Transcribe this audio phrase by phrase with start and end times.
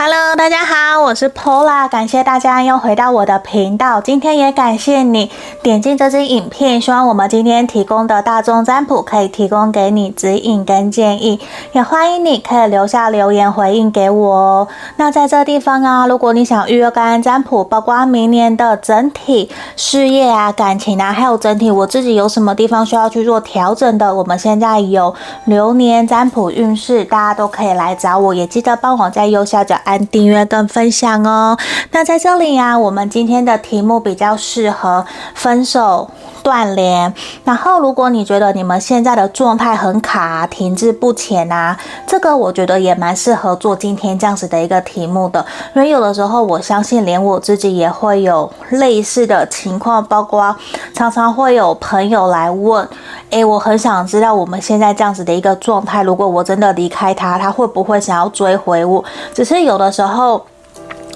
[0.00, 4.00] Hello，大家好，我是 Pola，感谢大家又回到我的频道。
[4.00, 5.28] 今天也感谢你
[5.62, 11.40] 点进这支影片，希望我们今天提供的大众占卜可以提供给你指引跟建议。
[11.72, 14.68] 也欢迎你可以留下留言回应给我哦。
[14.96, 25.14] 那在这地方啊，如果你想预约个人占卜，包括明年的整体事业啊、感情啊，还有整体我自己有什么地方需要去做调整的，我们现在有
[25.46, 28.32] 流年占卜运势，大家都可以来找我。
[28.32, 29.76] 也记得帮我在右下角。
[29.84, 31.56] 按订阅跟分享哦。
[31.92, 35.06] 那在这里呀、啊，我们今天的题目比较适合
[35.48, 36.10] 分手
[36.42, 37.14] 断联。
[37.42, 41.74] 然后，如果你觉得你们现在的状态很卡、停滞不前啊，
[42.06, 45.44] 这个我觉得也蛮适合做今天这样子的一个题目的。
[45.74, 50.54] 因为有的时候，我相信连我自己也会有类似的情况，包括
[50.92, 52.86] 常常会有朋友来问
[53.30, 59.58] ：“诶，我很想知道我们现在这样子的一个状态，如果我真的离开他，他会不会想要追回我？”只是。
[59.68, 60.40] 有的时候，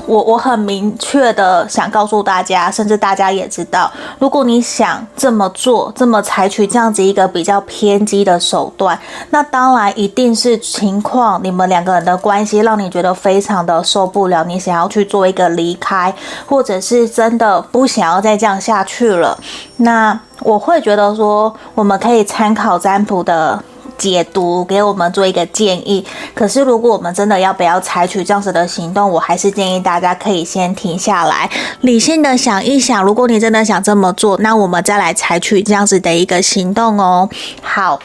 [0.06, 8.98] 我我很明确的想告诉大家，甚至大家也知道，如果你想这么做，这么采取这样子一个比较偏激的手段，
[9.30, 16.14] 那当然一定是情况，你们两个人的关系让你觉得非常的受不了，你想要去做一个离开，
[16.46, 19.38] 或者是真的不想要再这样下去了。
[19.76, 23.62] 那我会觉得说，我们可以参考占卜的。
[23.98, 26.04] 解读给我们做一个建议，
[26.34, 31.50] 可是如果我们真的要不要采取这样子的行动，我还是建议大家可以先停下来，
[31.82, 33.02] 理性的想一想。
[33.04, 37.28] 如果你真的想这么做，那我们再来采取这样子的一个行动哦。
[37.60, 37.98] 好，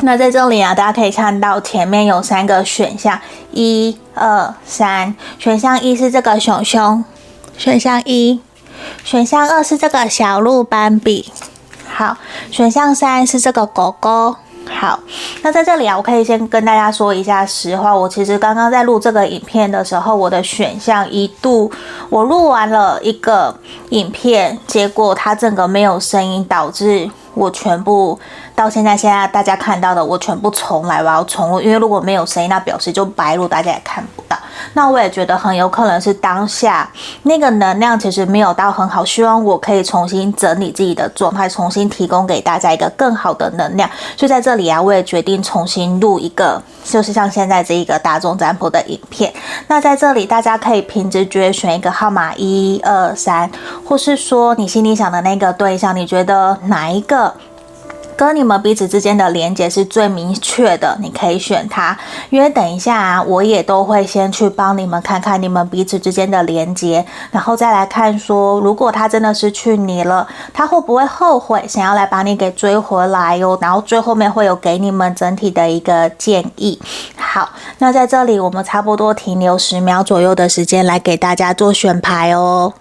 [0.00, 3.20] 那在这里啊，大家可以看到前面有三个选项，
[3.52, 5.14] 一、二、三。
[5.38, 7.04] 选项一是这个熊熊，
[7.58, 8.40] 选项一，
[9.04, 11.30] 选项二是这个小鹿斑比，
[11.92, 12.16] 好，
[12.50, 14.36] 选项三是这个狗狗。
[14.78, 14.98] 好，
[15.42, 17.94] 那在这里啊，我可以先跟大家说一下实话。
[17.94, 21.70] 我其实刚刚在录这个影片的时候，我的选项一度
[22.08, 23.54] 我录完了一个
[23.90, 28.18] 影片，结果它整个没有声音，导致我全部。
[28.60, 34.36] 到现在，现在大家看到的我全部重来，我要重录，因为如果没有声音，那表示就白录，大家也看不到。
[34.74, 36.86] 那我也觉得很有可能是当下
[37.22, 43.88] 那个能量其实没有到很好，希望我可以重新整理自己的状态，重新提供给大家一个更好的能量。
[44.14, 49.32] 所以在这里啊，我也决定重新录一个，就是像现在这一个大众占卜的影片。
[49.68, 53.50] 那在这里，大家可以凭直觉选一个号码，一、二、三，
[53.88, 57.32] 或是说你心里想的那个对象，你觉得哪一个？
[58.20, 61.96] 跟你们彼此之间的连接是最明确的，你可以选它。
[62.28, 73.56] 因为等一下啊，我也都会先去帮你们看看你们彼此之间的连接，然后再来看说，如果他真的失去你了，他会不会后悔，想要来把你给追回来哟？
[73.58, 76.78] 然后最后面会有给你们整体的一个建议。
[77.16, 77.48] 好，
[77.78, 82.74] 那在这里我们差不多停留十秒左右的时间来给大家做选牌哦。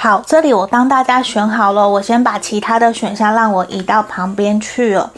[0.00, 5.10] 好，这里我帮大家选好了，我先把其他的选项让我移到旁边去了。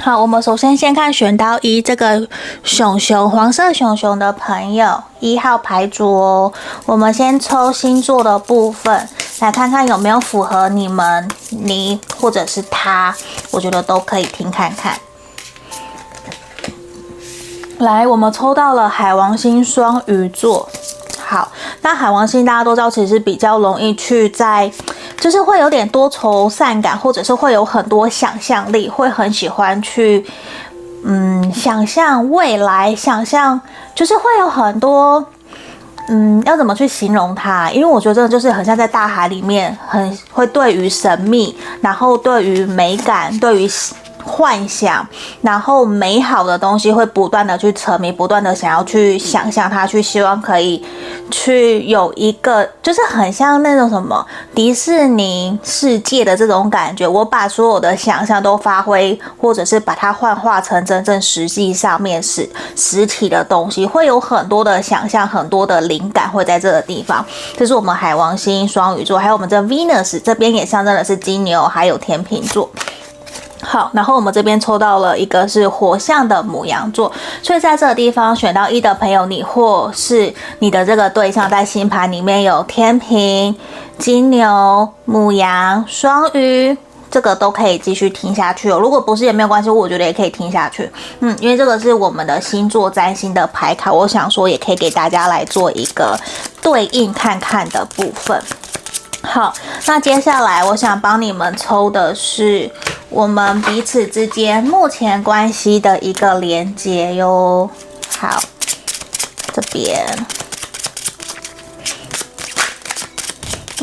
[0.00, 2.28] 好，我们首先先看选到一这个
[2.62, 6.52] 熊熊黄色熊熊的朋友，一号牌组哦。
[6.84, 9.08] 我们先抽星座的部分，
[9.40, 13.16] 来看看有没有符合你们、你或者是他，
[13.50, 14.98] 我觉得都可以听看看。
[17.78, 20.68] 来，我们抽到了海王星双鱼座。
[21.26, 21.50] 好，
[21.80, 24.70] 那海王星大家都知道，其实比较容易去在，
[25.18, 30.24] 就是会有点多愁善感，或者是会有很多想象力，会很喜欢去，
[31.04, 33.58] 嗯，想象未来，想象
[33.94, 35.24] 就是会有很多，
[36.08, 37.70] 嗯，要怎么去形容它？
[37.70, 43.70] 因为我觉得就是很像在大海里面，很会对于神秘，然后对于美感，对于。
[44.24, 45.06] 幻想，
[45.40, 50.84] 然后美好的东西会不断的去沉迷，不断的想要去想象它，去希望可以
[51.30, 54.24] 去有一个，就是很像那种什么
[54.54, 57.06] 迪士尼世界的这种感觉。
[57.06, 67.24] 我把所有的想象都发挥，或者是把它幻化成真正实际上面是实体的东西，会有很多的想象，很多的灵感会在这个地方。
[67.56, 72.70] 这是我们海王星双鱼座，还有我们这 Venus 这边也象征的是金牛，还有天秤座。
[73.64, 77.10] 好，然后我们这边抽到了一个是火象的母羊座，
[77.42, 83.54] 所以在这个地方选到一的朋友，你或是你的这个对象在星盘里面有天秤、
[83.98, 86.76] 金牛、母羊、双鱼、
[87.08, 88.78] 这个都可以继续听下去哦。
[88.78, 90.90] 如果不是也没有关系，我觉得也可以听下去。
[91.20, 96.18] 嗯，因为这个是我们的星座占星的牌卡，我想说也可以给大家来做一个
[96.60, 98.42] 对应看看的部分。
[99.22, 99.54] 好，
[99.86, 102.70] 那接下来我想帮你们抽的是
[103.08, 107.70] 我们彼此之间目前关系的一个连接哟。
[108.18, 108.42] 好，
[109.54, 110.04] 这边，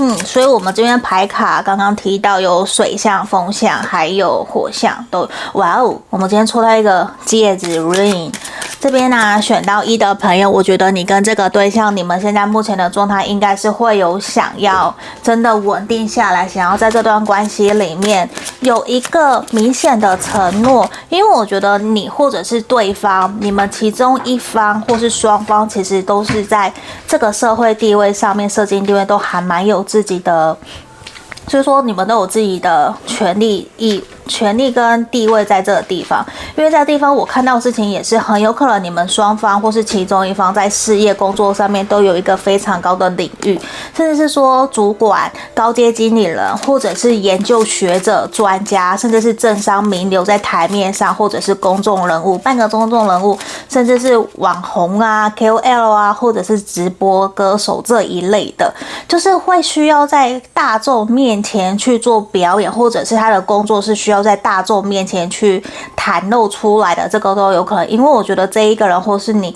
[0.02, 8.34] 嗯，所以我们这边牌卡刚刚提到有水象、风象，还有火象都，哇哦，我们今天抽到一个戒指 ring。
[8.80, 18.30] 这边呢、选到一的朋友，我觉得你跟这个对象，你们现在目前的状态应该是会有想要真的稳定下来，想要在这段关系里面
[18.62, 20.90] 有一个明显的承诺。
[21.10, 26.72] 因为我觉得你或者是对方，你们其中一方或是双方，其实都是在
[27.06, 30.56] 这个社会地位上面、社经地位都还蛮有自己的，
[31.48, 34.04] 所以说你们都有自己的权利义。
[34.30, 43.60] 权力跟地位在这个地方，因为在地方我看到的事情也是很有可能你们双方或是其中一方在事业工作上面都有一个非常高的领域，
[43.94, 53.38] 甚至是说主管、高阶经理人，或者是研究学者、专家，甚至是政商名流在台面上，或者是公众人物，半个公众人物，
[53.68, 58.72] 甚至是网红啊、KOL 啊，或者是直播歌手这一类的，
[59.08, 64.19] 就是会需要在大众面前去做表演，或者是他的工作是需要。
[64.22, 65.64] 在大众面前去
[65.96, 69.56] 袒露出来的这个都有可能，因为我觉得这一个人或是你，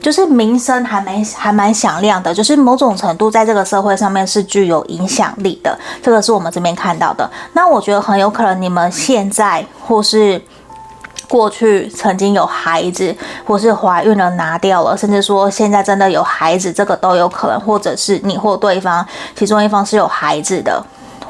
[0.00, 5.78] 就是名声还蛮还蛮响亮的，就是某种程度在这个社会上面是具有影响力的。
[6.02, 7.28] 这个是我们这边看到的。
[7.52, 10.40] 那我觉得很有可能你们现在或是
[11.26, 13.16] 过去曾经有孩子，
[13.46, 20.84] 或是怀孕了拿掉了，甚至说现在真的有孩子，这个都有可能，或者是你或对方其中一方是有孩子的。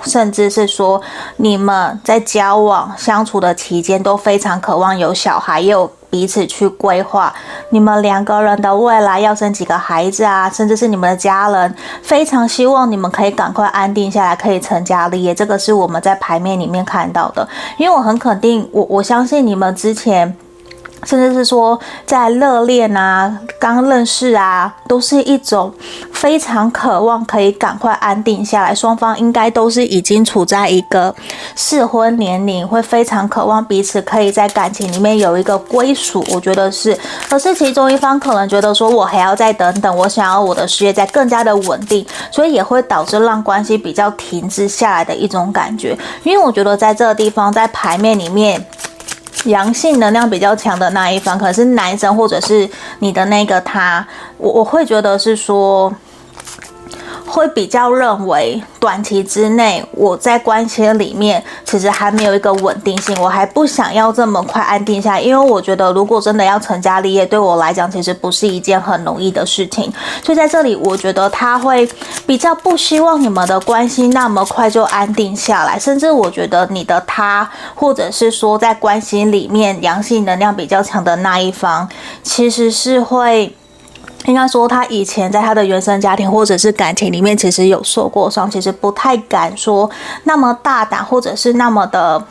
[0.04, 1.00] 甚至是说，
[1.36, 7.34] 你们在交往相处的期间都非常渴望有小孩，也有彼此去规划
[7.70, 15.34] 你们两个人的未来要生几个孩子啊，甚至是你们的家人非常希望你们可以赶快安定下来，可以成家立业。
[15.34, 17.48] 这个是我们在牌面里面看到的，
[17.78, 20.36] 因为我很肯定，我我相信你们之前。
[21.04, 25.72] 甚至是说，在热恋啊、刚认识啊，都是一种
[26.12, 28.74] 非常渴望可以赶快安定下来。
[28.74, 31.14] 双方应该都是已经处在一个
[31.54, 36.24] 适婚年龄，会非常渴望彼此可以在感情里面有一个归属。
[36.32, 36.98] 我觉得是，
[37.28, 45.96] 可是其中一方可能觉得说，我还要再等等，我想要我的事业再更加的稳定，所以也会导致让关系比较停滞下来的一种感觉。
[46.22, 48.64] 因为我觉得在这个地方，在牌面里面。
[49.44, 52.68] 阳性能量比较强的那一方，可是男生或者是
[53.00, 54.06] 你的那个他，
[54.38, 55.92] 我我会觉得是说。
[57.34, 69.92] 会比较认为短期之内我在关系里面其实还没有一个稳定性，我还不想要这么快安定下来，因为我觉得如果真的要成家立业，对我来讲其实不是一件很容易的事情。
[70.22, 71.88] 所以在这里，我觉得他会
[72.24, 81.88] 比较不希望你们的关系那么快就安定下来，甚至我觉得你的他，或者是说在关系里面阳性能量比较强的那一方，
[82.22, 83.52] 其实是会。
[84.26, 89.90] 应该说，他以前在他的原生家庭或者是感情里面，其实有受过伤，其实不太敢说
[90.24, 92.24] 那么大胆，或者是那么的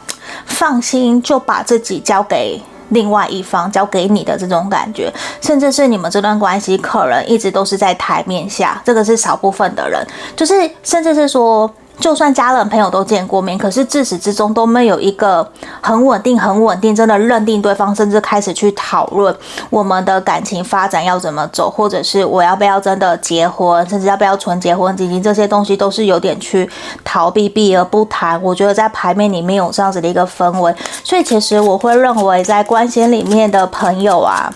[0.45, 5.11] 放心，就把自己交给另外一方，交给你的这种感觉，
[5.41, 10.53] 甚至是你们这段关系可能一直都是在台面下，这个是少部分的人，就是
[10.83, 11.69] 甚至是说。
[11.99, 15.47] 就算家人朋友都见过面，可是自始至终都没有一个
[15.79, 19.33] 很稳定、很稳定，真的认定对方，甚至开始去讨论
[19.69, 26.69] 我们的感情发展要怎么走，或者是我要不要真的结婚，甚至要不要存结婚基金，这些东西都是有点去
[27.03, 28.41] 逃避、避而不谈。
[28.43, 34.51] 我觉得在牌面里面有这样子的一个氛围，所以其实我会认为在关系里面的朋友啊。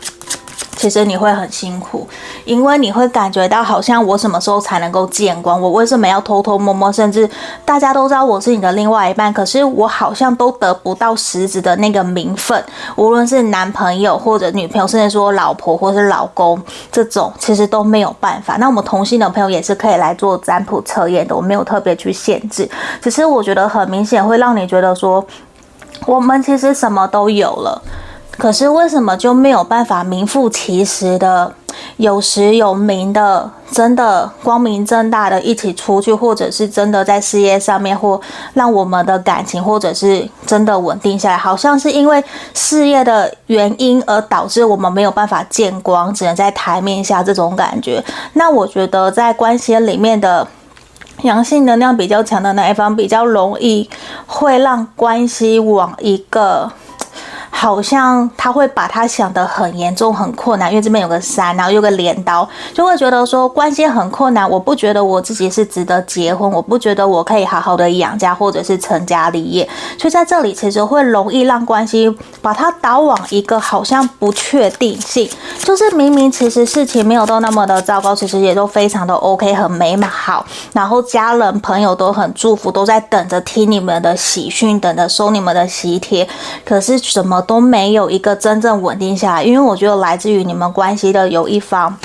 [0.78, 2.08] 其实你会很辛苦，
[2.46, 5.60] 因为你会感觉到好像我什么时候才能够见光？
[5.60, 6.92] 我为什么要偷偷摸摸？
[6.92, 7.28] 甚至
[7.66, 12.64] 大家都知道我是你的另外一半，可是我好像都得不到实质的那个名分，
[12.96, 18.56] 无论是男朋友或者女朋友，甚至说老婆或是老公，这种其实都没有办法。
[18.58, 22.70] 那我们同性的朋友也是可以来做占卜测验的，我没有特别去限制，
[23.02, 25.26] 只是我觉得很明显会让你觉得说，
[26.06, 27.82] 我们其实什么都有了。
[28.38, 31.52] 可是为什么就没有办法名副其实的
[31.98, 38.20] 有实有名的，真的光明正大的一起出去，或者是真的在事业上面，或
[38.54, 41.38] 让我们的感情，或者是真的稳定下来？
[41.38, 48.04] 好像是因为事业的原因而导致我们没有办法见光，只能在台面下这种感觉。
[48.34, 50.48] 那我觉得在关系里面的。
[51.24, 53.90] 阳性能量比较强的那一方，比较容易
[54.28, 56.72] 会让关系往一个。
[57.60, 64.48] 好像他会把他想得很严重、很困难，因为这边有个山，然后有个镰刀，就会觉得说关系很困难。
[64.48, 69.68] 我不觉得我自己是值得结婚，我不觉得我可以好好的养家或者是成家立业。
[69.98, 75.28] 所以在这里其实会容易让关系把它导往一个好像不确定性，
[75.64, 80.46] 就是明明其实事情没有到那么的糟糕，其实也都非常的 OK，很美好。
[80.74, 86.30] 然后家人朋友都很祝福，都在等着听你们的喜讯，等着收你们的喜帖。
[86.64, 87.44] 可是什么？
[87.48, 91.98] 都没有一个真正稳定下来，因为我觉得来自于你们关系的有一方，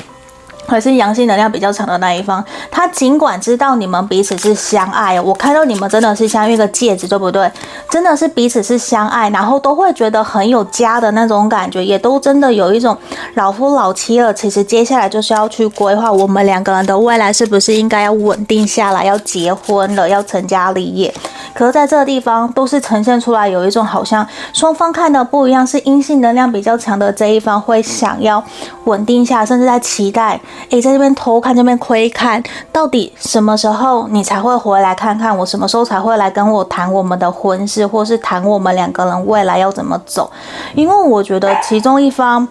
[0.66, 7.50] 还是阳性能量比较强的那一方，他尽管知道你们彼此是相爱，我看到你们真的是像一个戒指，对不对？
[7.90, 12.96] 真的是彼此是相爱，然后都会觉得很有家的那种感觉，也都真的有一种
[13.34, 14.32] 老夫老妻了。
[14.32, 21.12] 其实接下来就是要去规划我们两个人的未来，是不是应该要稳定下来，要结婚了，要成家立业。
[21.54, 28.42] 可是在这个地方都是呈现出来有一种好像双方看的不一样，是阴性能量比较强的这一方会想要
[28.84, 30.40] 稳定下，甚至在期待，
[30.70, 35.44] 诶，在这边偷看，这边窥看，到底什么时候你才会回来看看我？
[35.44, 40.30] 什么时候才会来跟我谈我们的婚事，或是谈我们两个人未来要怎么走？
[40.74, 42.48] 因为我觉得其中一方。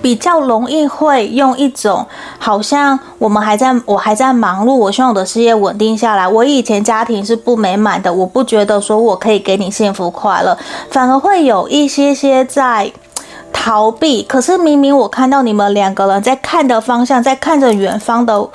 [0.00, 2.06] 比较容易会用一种
[2.38, 6.28] 好像我们还在我还在忙碌，我希望我的事业稳定下来。
[6.28, 10.56] 我以前家庭是不美满的，我不觉得说我可以给你幸福快乐，
[10.90, 12.92] 反而会有一些些在
[13.52, 14.22] 逃避。
[14.22, 18.48] 可是明明我看到你们两个人在看的方向，在看着远方的。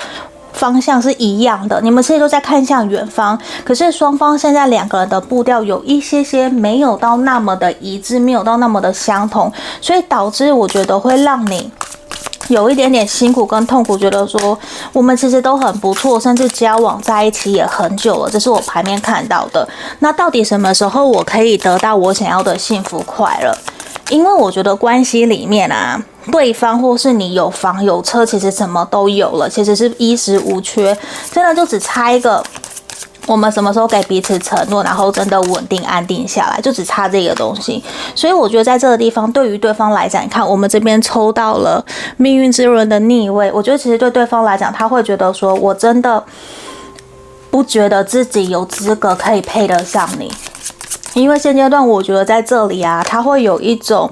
[0.53, 11.71] 方向是一样的，你们其实都在看向远方，可是双方现在两个人的步调有一些些没有到那么的一致，没有到那么的相同，所以导致我觉得会让你
[12.49, 14.55] 有一点点辛苦跟痛苦，觉得说
[14.91, 19.67] 我们其实都很不错，甚至交往在一起也很久了，这是我牌面看到的。
[19.99, 23.57] 那到底什么时候我可以得到我想要的幸福快乐？
[24.11, 25.99] 因为我觉得关系里面啊。
[26.31, 30.95] 对方或是你有房有车，其实什么都有了，其实是衣食无缺，
[31.31, 32.41] 真的就只差一个，
[33.25, 37.83] 我们什么时候给彼此承诺，然后真的稳定安定下来，就只差这个东西。
[38.13, 41.83] 所以我觉得在这个地方，对于对方来讲，你看我们这边抽到了
[42.17, 46.23] 命运之轮的逆位，我觉得其实对对方来讲，他会觉得说我真的
[47.49, 50.31] 不觉得自己有资格可以配得上你，
[51.13, 54.11] 因为现阶段我觉得在这里啊，它会有一种。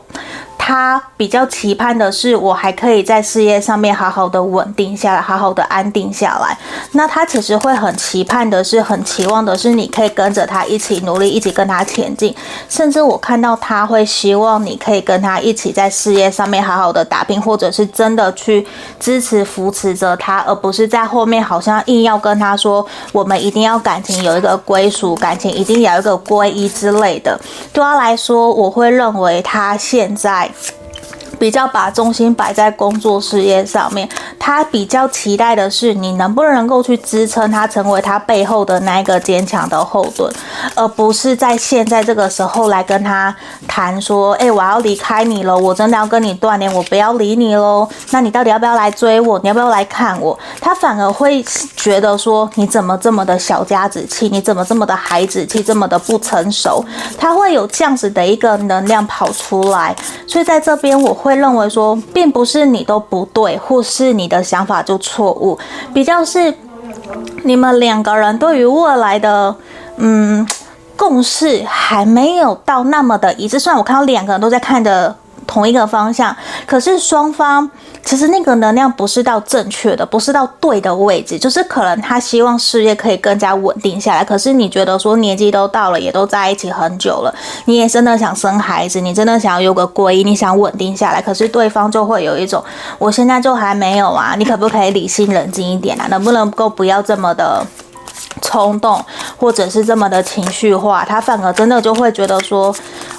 [0.69, 6.55] 他比较期盼的是，我还可以在事业上面好好的稳定下来，好好的安定下来。
[6.91, 12.35] 那他其实会很期盼的是，很期望的是，你可以跟着他一起努力，一起跟他前进。
[12.69, 18.67] 甚至我看到他会希望你可以跟他一起在事业上面好好的打拼，或者是真的去
[18.99, 27.35] 支持扶持着他，而不是在后面好像硬要跟他说，我们一定要感情有一个归属，感情一定要有一个皈依之类的。
[27.73, 30.47] 对他来说，我会认为他现在。
[31.39, 40.31] 比较把重心摆在工作事业上面，他比较期待的是你能不能够去支撑他，成为他背后的那一个坚强的后盾，
[40.75, 43.34] 而不是在现在这个时候来跟他
[43.65, 47.88] 谈说，哎，我要离开你了，我真的要跟你断联，我不要理你喽。
[48.12, 49.39] 那你到底要不要来追我？
[49.39, 50.38] 你要不要来看我？
[50.60, 51.41] 他反而会
[51.77, 54.27] 觉得说，你怎么这么的小家子气？
[54.27, 55.63] 你怎么这么的孩子气？
[55.63, 56.84] 这么的不成熟？
[57.17, 59.96] 他会有这样子的一个能量跑出来，
[60.27, 61.28] 所以在这边我会。
[61.29, 65.57] 会认为说，并不是你都不对，或是你的想法就错误，
[65.93, 66.51] 比较是
[67.43, 69.55] 你们两个人对于未来的
[69.98, 70.45] 嗯
[70.98, 73.59] 共识还没有到那么的一致。
[73.59, 75.15] 虽然我看到两个人都在看着
[75.50, 76.36] 同一个方向，
[76.68, 77.68] 可是双方。
[78.01, 84.24] 其实那个能量不是到正确的，不是到对的位置，就是可能他希望事业可以更加稳定下来。
[84.24, 91.22] 可是你觉得说年纪都到了，也都在一起很久了，你也真的想生孩子，你真的想要有个归，你想稳定下来。
[91.22, 92.63] 可是对方就会有一种，
[92.98, 96.08] 我现在就还没有啊，你可不可以理性冷静一点啊？
[96.10, 97.63] 能不能够不要这么的？
[98.41, 99.03] 冲动，
[99.38, 102.74] 或者是这么的情绪化，他反而真的就会觉得说，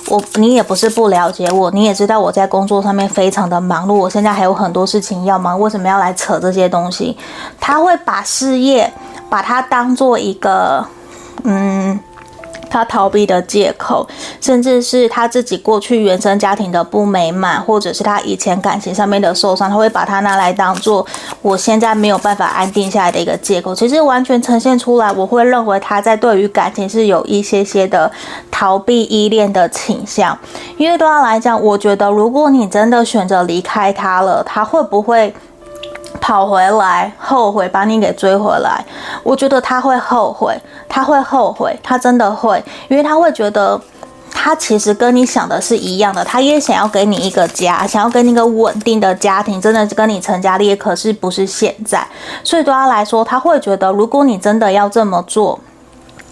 [0.09, 7.17] 我你也不是不了解我，你也知道我在工作上面非常的忙碌，我现在还有很多事情要忙，为什么要来扯这些东西？
[7.59, 8.93] 他会把事业
[9.29, 10.85] 把它当做一个，
[11.45, 11.99] 嗯。
[12.69, 14.07] 他逃避的借口，
[14.41, 21.05] 甚至是他自己过去原生家庭的不美满，或者是他以前感情上面的受伤，他会把它拿来当做
[21.43, 23.75] 我现在没有办法安定下来的一个借口。
[23.75, 28.11] 其实完全呈现出来，我会认为他在对于感情是有一些些的
[28.51, 30.37] 逃避依恋的倾向。
[30.77, 35.35] 因为对他来讲，我觉得如果你真的选择离开他了，他会不会？
[36.21, 38.85] 跑回来，后悔把你给追回来。
[39.23, 40.57] 我觉得他会后悔，
[40.89, 43.81] 他会后悔，他真的会，因为他会觉得。
[44.33, 52.07] 他其实跟你想的是一样的，他也想要给你一个家，想要给你一个稳定的家庭，真的跟你成家立业，可是不是现在。
[52.45, 55.59] 所以对他来说，他会觉得，如果你真的要这么做，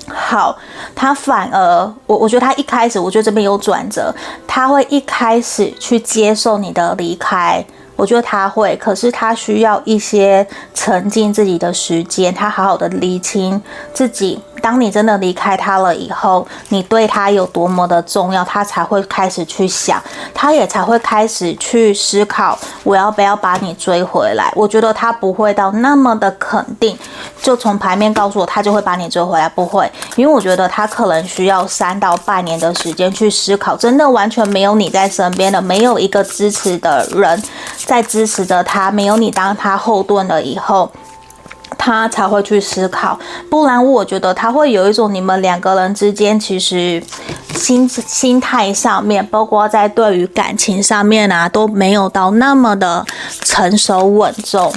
[0.07, 0.57] 好，
[0.95, 4.15] 他反而，我我觉得他一开始，我觉得这边有转折，
[4.47, 7.63] 他会一开始去接受你的离开。
[7.99, 13.61] 我觉得他会，可是他需要一些沉浸自己的时间，他好好的理清
[13.93, 14.39] 自己。
[14.61, 20.03] 当你真的离开他了以后，你对他有多么的重要，他才会开始去想，
[20.35, 24.53] 他也才会开始去思考，我要不要把你追回来。
[24.55, 26.99] 我觉得他不会到那么的肯定，
[27.41, 37.43] 就从牌面告诉我，他就会把你追回来，不会，因为我觉得他可能需要三到半年的时间去思考，真的完全没有你在身边的，没有一个支持的人
[37.87, 40.91] 在支持着他，没有你当他后盾了以后。
[41.89, 43.19] 他才会去思考，
[43.49, 47.03] 不然我觉得他会有一种你们两个人之间其实
[47.55, 53.07] 心心态上面，包括在对于感情上面啊，都没有到那么的
[53.41, 54.71] 成熟稳重。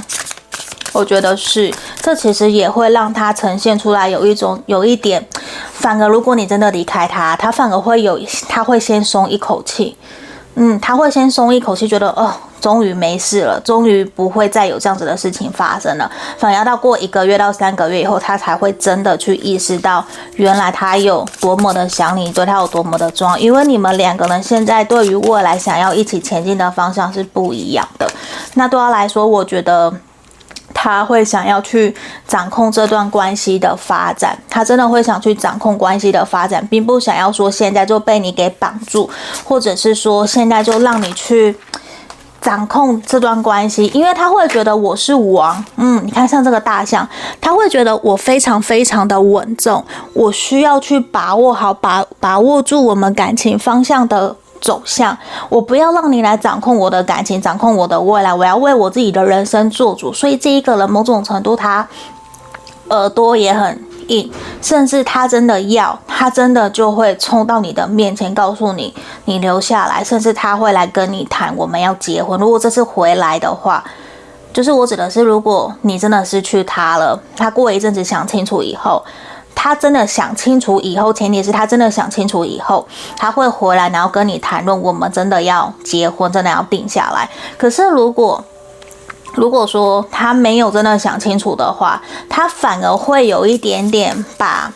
[0.94, 1.70] 我觉得是，
[2.02, 5.28] 这其实也会让他呈现出来有一种有一点，
[5.74, 9.98] 反而如果你真的离开他，他反而会有他会先松一口气，
[10.56, 12.34] 嗯，他会先松一口气，觉得哦。
[12.62, 16.10] 终于没事了，终于不会再有这样子的事情发生了。
[16.38, 23.38] 反而要到过一个月到三个月以后，他才会真的去意识到，原来他有多么的想你，对他有多么的重要。
[23.38, 28.10] 因为你们两个人现在对于未来想要一起前进的方向是不一样的。
[28.54, 29.92] 那对他来说，我觉得。
[30.74, 31.94] 他会想要去
[32.26, 39.08] 掌控这段关系的发展，他真的会想去掌控关系的发展，并不想要说现在就被你给绑住，
[39.44, 41.56] 或者是说现在就让你去
[42.42, 47.08] 掌控这段关系，因为他会觉得我是王，嗯，你看像这个大象，
[47.40, 49.82] 他会觉得我非常非常的稳重，
[50.14, 54.36] 我需要去把握好，把把握住我们感情方向的。
[54.62, 55.18] 走向，
[55.50, 60.14] 我不要让你来掌控我的感情，掌控我的未来，我要为我自己的人生做主。
[60.14, 61.88] 所以这一个人某种程度，他
[62.90, 63.84] 耳朵也很
[64.62, 68.94] 甚至他真的要，他真的就会冲到你的面前，告诉你
[69.26, 72.40] 你留下来，甚至他会来跟你谈我们要结婚。
[72.40, 73.84] 如果这次回来的话，
[74.54, 79.04] 就是我指的是，如果你真的失去他了，他过一阵子想清楚以后。
[79.54, 87.30] 他真的想清楚以后，前提是他真的想清楚以后，他会回来，然后跟你谈论，我们真的要结婚，真的要定下来。
[87.58, 88.44] 可是如果
[89.34, 94.72] 如果说他没有真的想清楚的话，他反而会有一点点把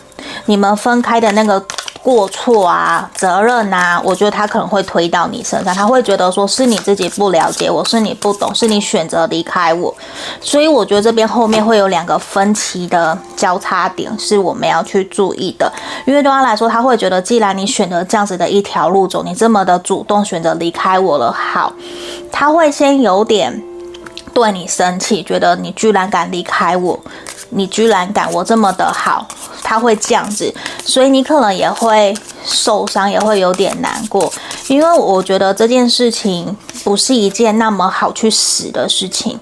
[0.46, 1.64] 你们分开的那个。
[2.06, 9.92] 过错啊，责任啊，我觉得他可能会推到你身上，他会觉得说是你自己不了解我，是你不懂，是你选择离开我，
[10.40, 15.74] 所以我觉得这边后面会有两个分歧的交叉点，是我们要去注意的。
[16.06, 21.74] 因为对他来说，他会觉得既然你选择这样子的一条路走，你这么的主动选择离开我了，好，
[22.32, 23.60] 他会先有点
[24.36, 27.00] 对你生气，觉得你居然敢离开我。
[27.50, 29.26] 你居然敢我这么的好，
[29.64, 34.30] 他会这样子，所以你可能也会受伤，也会有点难过，
[34.68, 39.40] 因为我觉得这件事情不是一件那么好去死的事情，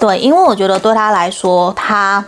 [0.00, 2.24] 对，因为我觉得对他来说，他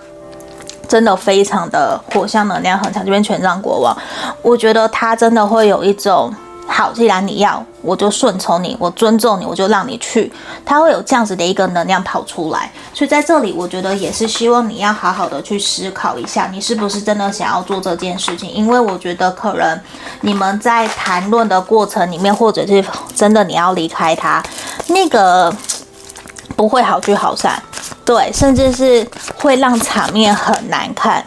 [0.86, 3.96] 真的非常的火象能量很强，这边权杖国王，
[4.42, 6.32] 我觉得他真的会有一种。
[6.66, 10.32] 好，既然你要，我就顺从你，我尊重你，我就让你去。
[10.64, 18.50] 他会有这样子的一个能量跑出来，所以在这里，我觉得也是希望你要好好的去思考一下，你是不是真的想要做这件事情？
[18.50, 19.80] 因为我觉得可能
[20.22, 24.42] 你们在谈论的过程里面，或者是真的你要离开他，
[24.88, 25.54] 那个
[26.56, 27.62] 不会好聚好散，
[28.04, 31.24] 对，甚至是会让场面很难看。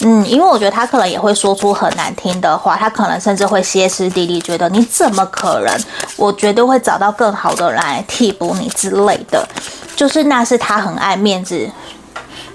[0.00, 5.80] 嗯，因为我觉得他可能也会说出很难听的话，他可能甚至会歇斯底里，觉得你怎么可能？
[6.16, 9.46] 我绝对会找到更好的人来替补你之类的，
[9.96, 11.68] 就是那是他很爱面子，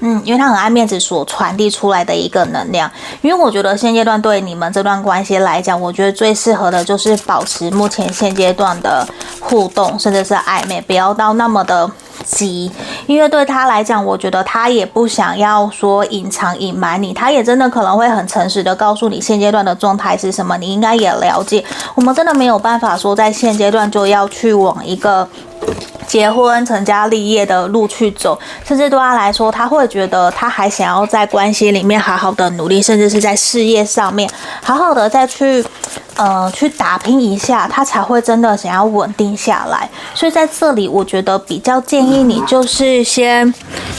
[0.06, 2.92] 嗯，因为他很爱面子所传递出来的一个能量。
[3.22, 9.08] 因为我觉得现阶段对你们这段关系来讲，我觉得最适合的就是保持目前现阶段的
[9.40, 11.90] 互动，甚至是暧昧，不要到那么的。
[12.26, 12.72] 急，
[13.06, 21.62] 因为对他来讲，我觉得他也不想要说隐藏隐瞒你，他也真的可能会很诚实的告诉你现阶段的状态是什么，你应该也了解。
[21.96, 25.28] 我们真的没有办法说在现阶段就要去往一个
[26.08, 34.30] 结婚成家立业的路去走，甚至对他来说，他会觉得他还想要在关系里面好好的努力，甚至是在事业上面
[34.62, 35.66] 好好的再去
[36.16, 39.90] 呃，去打拼一下，他才会真的想要稳定下来。
[40.14, 43.52] 所以在这里，我觉得比较建议你就是先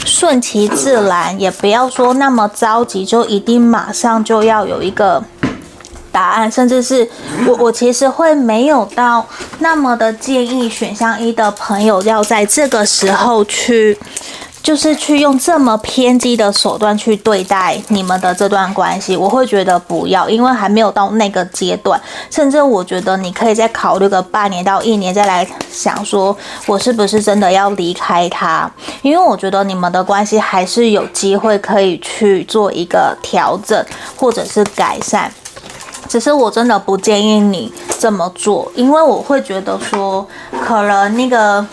[0.05, 5.21] 顺其自然，也不要说那么着急，就一定马上就要有一个
[6.15, 6.49] 答案。
[6.49, 7.07] 甚至是
[7.45, 9.25] 我， 我其实会没有到
[9.59, 13.97] 那么的建议选项一的朋友要在这个时候去。
[14.65, 22.01] 就是去用这么偏激的手段去对待你们的这段关系，我会觉得不要，因为还没有到那个阶段。
[22.31, 28.67] 甚至我觉得你可以再考虑个半年到一年，再来想说，我是不是真的要离开他？
[29.03, 35.31] 因为我觉得你们的关系还是有机会可以去做一个调整或者是改善。
[36.15, 40.25] 只是我真的不建议你这么做，因为我会觉得说，
[40.65, 41.65] 可能那个。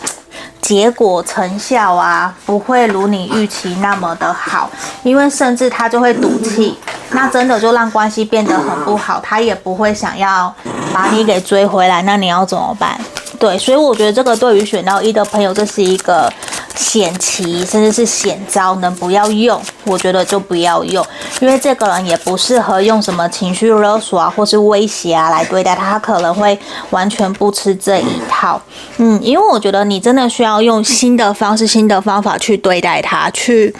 [0.61, 4.69] 结果成效啊，不会如你预期那么的好，
[5.03, 6.77] 因为甚至他就会赌气，
[7.11, 10.53] 那真的就让关系变得很不好，他也不会想要
[10.93, 12.97] 把你给追回来，那你要怎么办？
[13.37, 16.31] 对，所以我觉得这个对于选到一的朋友，这是一个。
[16.75, 21.05] 险棋甚至是险招，能不要用，我觉得就不要用，
[21.39, 26.57] 因为这个人也不适合用什么情绪勒索啊，或是威胁啊来对待他，他可能会
[26.89, 28.61] 完全不吃这一套。
[28.97, 33.73] 嗯，因为我觉得你真的需要用新的方式、新的方法去对待他，去。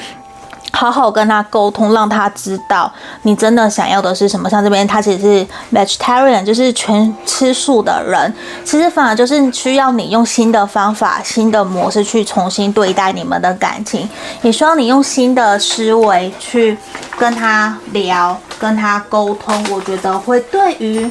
[0.75, 4.49] 好好跟他沟通，让他知道你真的想要的是什么。
[4.49, 8.33] 像这边，他其实是 vegetarian，就是全吃素的人。
[8.65, 14.09] 其实反而就是需要你用新的方法、新的模式去重新对待你们的感情，
[14.41, 16.77] 也需要你用新的思维去
[17.17, 19.65] 跟他聊、跟他沟通。
[19.69, 21.09] 我觉得会对于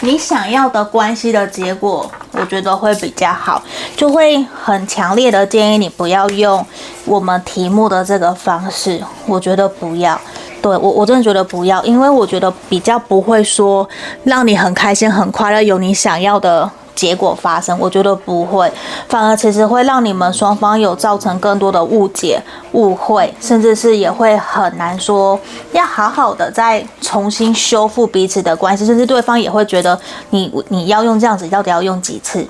[0.00, 3.62] 你想要的关系的结果，我觉得会比较好。
[3.96, 6.66] 就会很强烈的建议你不要用。
[7.04, 10.20] 我们题目的这个方式，我觉得不要。
[10.62, 13.86] 对，我，我真的觉得不要，因为我觉得比较不会说
[14.22, 17.78] 让你很开心、很快乐，有你想要的结果发生。
[17.78, 18.72] 我觉得不会，
[19.06, 25.38] 反而其实会让你们双方有造成更多的误解、误会，甚至是也会很难说
[25.72, 32.46] 要好好的再重新修复彼此的关系，甚至对方也会觉得你你要用这样子，到底要用几次？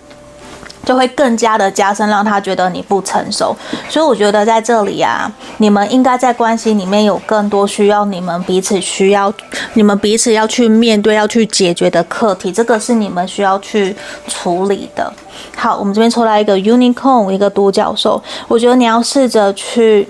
[0.84, 3.56] 就会更加的加深，让他觉得你不成熟。
[3.88, 9.32] 所以我觉得在这里啊，你们应该在关系里面有更多需要你们彼此需要，
[9.74, 13.94] 你们彼此要去面对、要去解决的课题，这个是你们需要去
[14.28, 15.12] 处理的。
[15.56, 18.22] 好，我们这边抽来一个 unicorn，一个独角兽。
[18.48, 20.08] 我觉得你要试着去。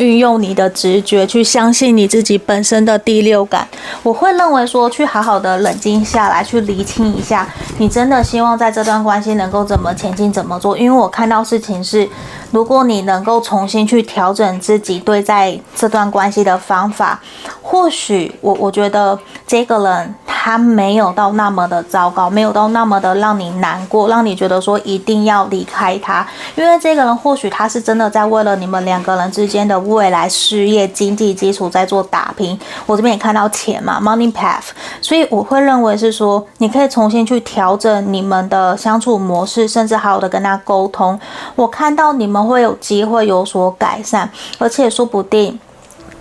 [0.00, 3.68] 运用你的直觉去相信你自己本身的第六感，
[4.02, 10.76] 我会认为说，去好好的冷静下来，去厘清一下，你真的希望在这段关系能够怎么前进，怎么做？
[10.76, 12.08] 因为我看到事情是，
[12.50, 17.20] 如果你能够重新去调整自己对待这段关系的方法，
[17.60, 20.14] 或许我我觉得这个人。
[20.42, 26.26] 他没有到那么的糟糕，没有到那么的让你难过，让你觉得说一定要离开他。
[26.56, 32.58] 因为这个人或许他是真的在为了你们两个人之间的未来事业经济基础在做打拼。
[32.86, 34.68] 我这边也看到钱嘛，money path，
[35.00, 41.18] 所以我会认为是说你可以重新去调整你们的相处模式，甚至好好的跟他沟通。
[41.56, 45.58] 我看到你们会有机会有所改善，而且说不定。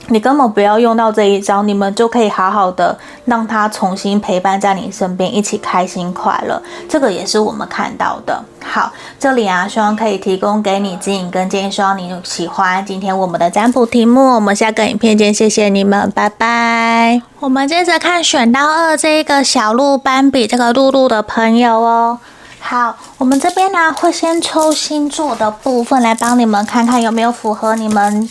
[0.09, 6.61] 你根本不要用到这一招，你们就可以好好的让他重新陪伴在你身边，一起开心快乐。
[6.87, 8.43] 这个也是我们看到的。
[8.61, 14.35] 好，这里啊，希望可以提供给你指引跟建议，希望你喜欢今天我们的占卜题目。
[14.35, 17.21] 我们下个影片见，谢谢你们，拜拜。
[17.39, 22.19] 我们接着看选到二这一个小鹿斑比这个露露的朋友哦。
[22.59, 28.29] 好，我们这边呢会先抽星座的部分来帮你们看看有没有符合你们。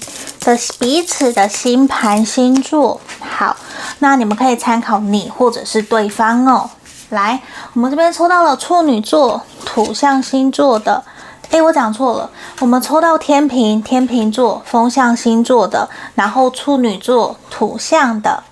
[0.49, 3.55] 的彼此的星盘星座，好，
[3.99, 6.71] 那你们可以参考你或者是对方哦。
[7.11, 7.39] 来，
[7.75, 11.05] 我们这边抽到了处女座土象星座的，
[11.51, 12.31] 诶，我讲错了，
[12.61, 18.43] 我们抽到天平天平座风象星座的，然后处女座土象的。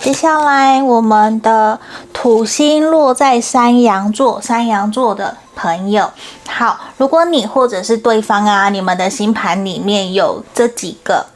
[0.00, 1.78] 接下来我们的
[2.14, 6.10] 土星落在山羊座，山羊座的朋友，
[6.48, 11.26] 好，如果你或者是对方啊，你们的星盘里面有这几个，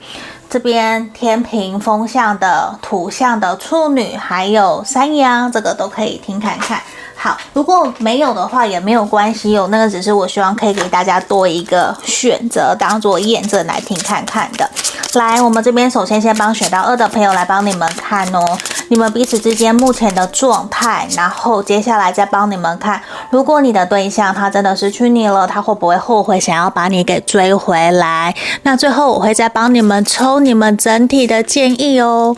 [0.51, 6.81] 这边天平风象的、土象的处女，还有山羊，这个都可以听看看。
[7.21, 14.71] 好，如果没有的话也没有关系，有那个只是我希望可以给大家多一个选择，当做验证来听看看的。
[15.15, 18.57] 来，我们这边首先先帮选到二的朋友来帮你们看哦，
[18.89, 28.33] 你们彼此之间目前的状态，然后接下来再帮你们看，如果你的对象他真的失去你了，他会不会后悔想要把你给追回来？
[28.63, 32.37] 那最后我会再帮你们抽你们整体的建议哦。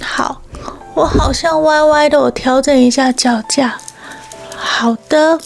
[0.00, 0.40] 好。
[0.94, 3.74] 我好像歪歪的，我调整一下脚架。
[4.66, 5.38] 好的，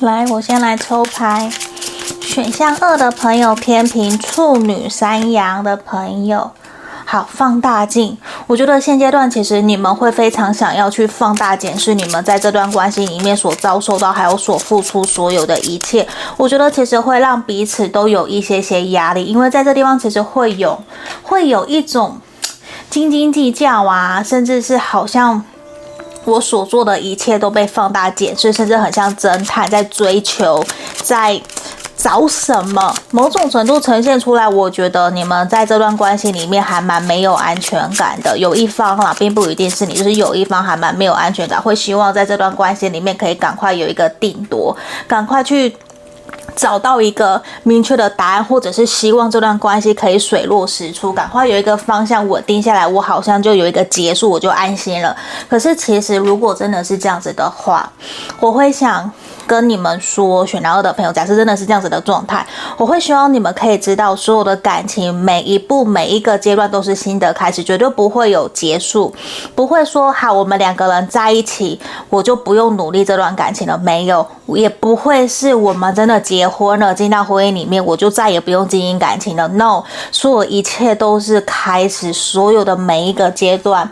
[0.00, 1.52] 来，我先来抽牌。
[2.22, 6.50] 选项二的朋友，天平、处女、山羊的朋友。
[7.04, 8.16] 好，放大镜。
[8.46, 16.08] 我觉得现阶段其实你们会非常想要去放大检视你们在这段关系里面所遭受到，还有所付出所有的一切。
[16.38, 20.82] 我觉得其实会让彼此都有一些些压力，因为在这地方其实会有
[21.22, 22.18] 会有一种
[22.88, 25.44] 斤斤计较啊，甚至是好像
[26.24, 30.64] 我所做的一切都被放大检视，甚至很像侦探在追求，
[31.02, 31.40] 在。
[31.96, 32.94] 找什么？
[33.12, 38.36] 某种程度呈现出来，我觉得你们在这段关系里面还蛮没有安全感的。
[38.36, 44.76] 有一方啊，并不一定是你，就是有一方还蛮没有安全感，会希望在这段关系里面可以赶快有一个定夺，
[45.08, 45.74] 赶快去
[46.54, 55.16] 找到一个明确的答案，或者是希望这段关系可以水落石出，赶快有一个方向稳定下来，我好像就有一个结束，我就安心了。
[55.48, 57.90] 可是其实如果真的是这样子的话，
[58.40, 59.10] 我会想。
[59.46, 69.14] 跟你们说，选到二的朋友，假设真的是这样子的状态，我会希望你们可以知道，所有的感情每一步每一个阶段都是新的开始，绝对不会有结束，
[69.54, 71.78] 不会说好我们两个人在一起，
[72.08, 83.90] 我就不用努力这段感情了，没有，也不会是我们真的结婚了，进到婚姻里面，我就再也不用经营感情了，no，所有一切都是开始，所有的每一个阶段。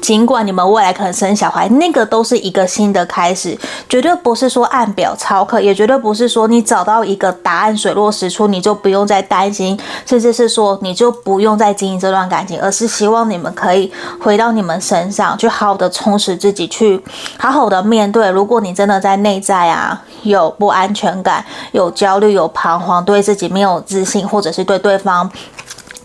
[0.00, 3.56] 尽管你们未来可能生小孩，那个都是一个新的开始，
[3.88, 17.02] 绝对不是说按表操课，也绝对不是说你找到一个答案水落石出，你就不用再担心，甚至是说你就不用再经营这段感情，而是希望你们可以回到你们身上，去好好的充实自己，去
[17.38, 18.28] 好好的面对。
[18.30, 25.30] 如果你真的在内在啊有不安全感、有焦虑、有彷徨，对自己没有自信，或者是对对方。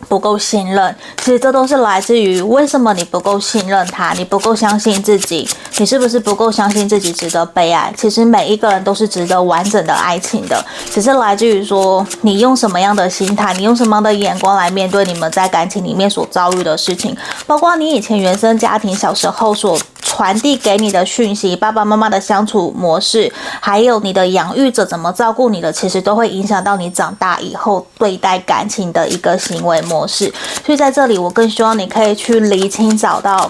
[0.07, 7.93] 不够信任，其实这都是来自于为什么你不够信任他，你不够相信自己，你是不是不够相信自己值得被爱？
[7.97, 17.15] 其实每一个人都是值得完整的爱情的，只是来自于说你用什么样的心态，你用什么样的眼光来面对你们在感情里面所遭遇的事情，
[17.47, 29.94] 包括你以前原生家庭小时候所传递给你的讯息，爸爸妈妈的相处模式，还有你的养育者怎么照顾你的，其实都会影响到你长大以后对待感情的一个行为模。
[29.95, 30.33] 模式，
[30.65, 33.49] 所以在这里，我更希望你可以去厘清，找到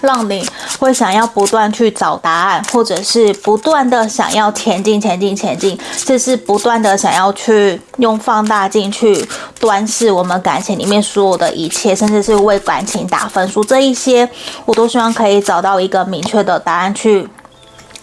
[0.00, 0.44] 让你
[0.80, 9.24] 会想要不断去找答案，或者是不断的想要前进、前进、前进，这是不断的想要去用放大镜去
[9.60, 14.28] 端视我们感情里面所有的一切，甚至是为感情打分数，这一些
[14.64, 17.28] 我都希望可以找到一个明确的答案，去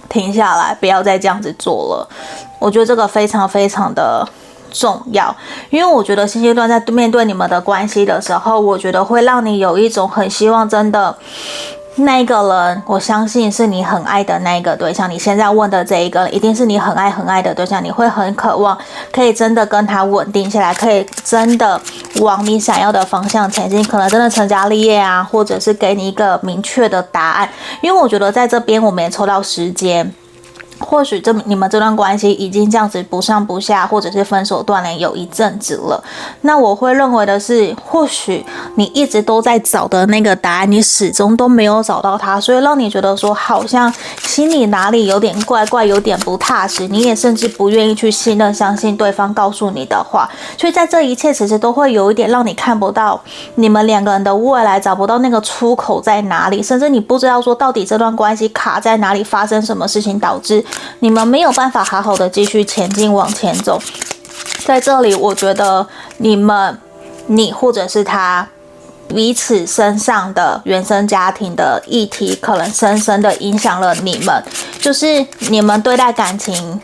[0.08, 2.10] 停下来，不要再这样子做了。
[2.60, 4.26] 我觉得这个非常非常的。
[4.72, 5.36] 重要，
[5.70, 11.16] 因为我觉得现阶段在面对你们的关系的时候，我觉得会让你有一种很希望，真的
[11.96, 15.10] 那个人，我相信是你很爱的那一个对象。
[15.10, 17.84] 你现在问的这一个，一定是你很爱很爱的对象。
[17.84, 18.78] 你会很渴望
[19.12, 21.80] 可以真的跟他稳定下来，可以真的
[22.22, 27.50] 往你想要的方向前进，可能真的成家立业啊，或者是给你一个明确的答案。
[27.82, 30.14] 因为我觉得在这边我们也抽到时间。
[30.80, 36.02] 或许这你们这段关系已经这样子不上不下，或者是分手断联有一阵子了。
[36.42, 46.88] 那我会认为的是，或许你一直都在找的那个答案，你始终都没有找到它，所以让你觉得说好像心里哪里有点怪怪，有点不踏实。
[46.88, 50.30] 你也甚至不愿意去信任、相信对方告诉你的话。
[50.58, 53.20] 所以在这一切其实都会有一点让你看不到
[53.56, 60.64] 你们两个人的未来，找不到那个出口在哪里，甚至你不知道说到底这段关系卡在哪里，发生什么事情导致。
[61.00, 63.82] 你们没有办法好好的继续前进往前走，
[64.66, 66.78] 在这里，我觉得你们，
[67.28, 68.48] 你或者是他，
[69.08, 74.44] 彼此身上的原生家庭的议题，可能深深的影响了你们，
[74.82, 76.82] 就是你们对待感情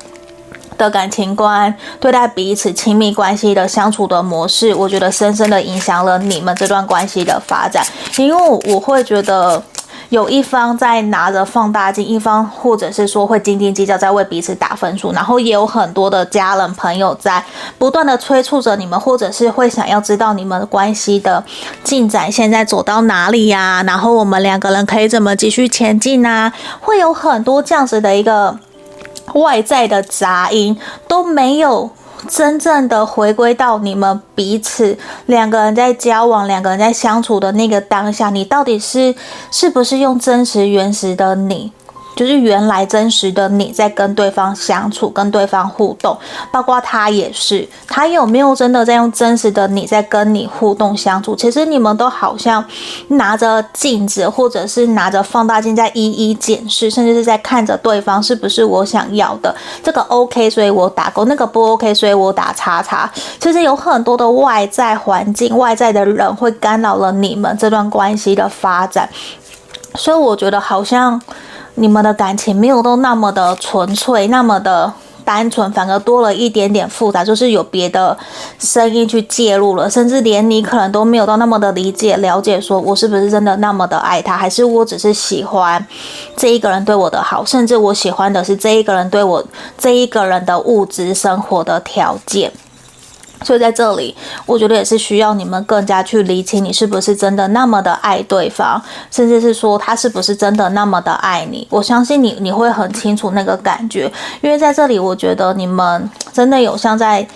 [0.78, 7.86] 的感情观，对待彼此亲密关系的相处的模式，我觉得深深的影响了你们这段关系的发展，
[8.17, 9.62] 因为我会觉得。
[10.10, 17.44] 有一方在拿着放大镜，一方或者是说会斤斤计较，在为彼此打分数，然后也有很多的家人朋友在
[17.78, 21.44] 不断的催促着你们，或者是会想要知道你们关系的
[21.84, 23.84] 进展，现在走到哪里呀？
[23.86, 26.52] 然后我们两个人可以怎么继续前进啊？
[26.80, 28.58] 会有很多这样子的一个
[29.34, 31.89] 外在的杂音都没有。
[32.28, 39.14] 真正的回归到你们彼此两个人在交往、两个人在相处的那个当下，你到底是
[39.52, 41.72] 是不是用真实原始的你
[42.15, 46.17] 就是原来真实的你在跟对方相处，跟对方互动，
[46.51, 51.36] 包括他也是，他有没有真的在用真实的你在跟你互动相处？
[51.36, 52.63] 其实你们都好像
[53.10, 59.54] 拿着镜子，或者是拿着放大镜在一一检视，甚至是在看着对方是不是我想要的。
[59.84, 63.12] 这个 OK，所以我打勾；那个不 OK，所以我打叉叉。
[63.39, 69.10] 其实有很多的外在环境、外在的人会干扰了你们这段关系的发展，
[69.95, 71.21] 所以我觉得好像。
[71.76, 74.92] 你们的感情没有都那么的纯粹，那么的
[75.24, 78.18] 单纯，反而多了一点点复杂，就是有别的
[78.60, 85.86] 声音去介入了，甚至连你可能都没有到那么的理解、了解，说我是不是真的那么的爱他，还是我只是喜欢
[86.38, 89.44] 这一个人对我的好，甚至我喜欢的是这一个人对我
[89.78, 92.52] 这一个人的物质生活的条件。
[93.43, 101.67] 所以在这里，我觉得也是需要你们更加去理清，你是不是真的那么的爱对方，甚至是说他是不是真的那么的爱你。
[101.69, 107.28] 我相信你，你会很清楚那个感觉，因为在这里，我觉得你们真的有像在。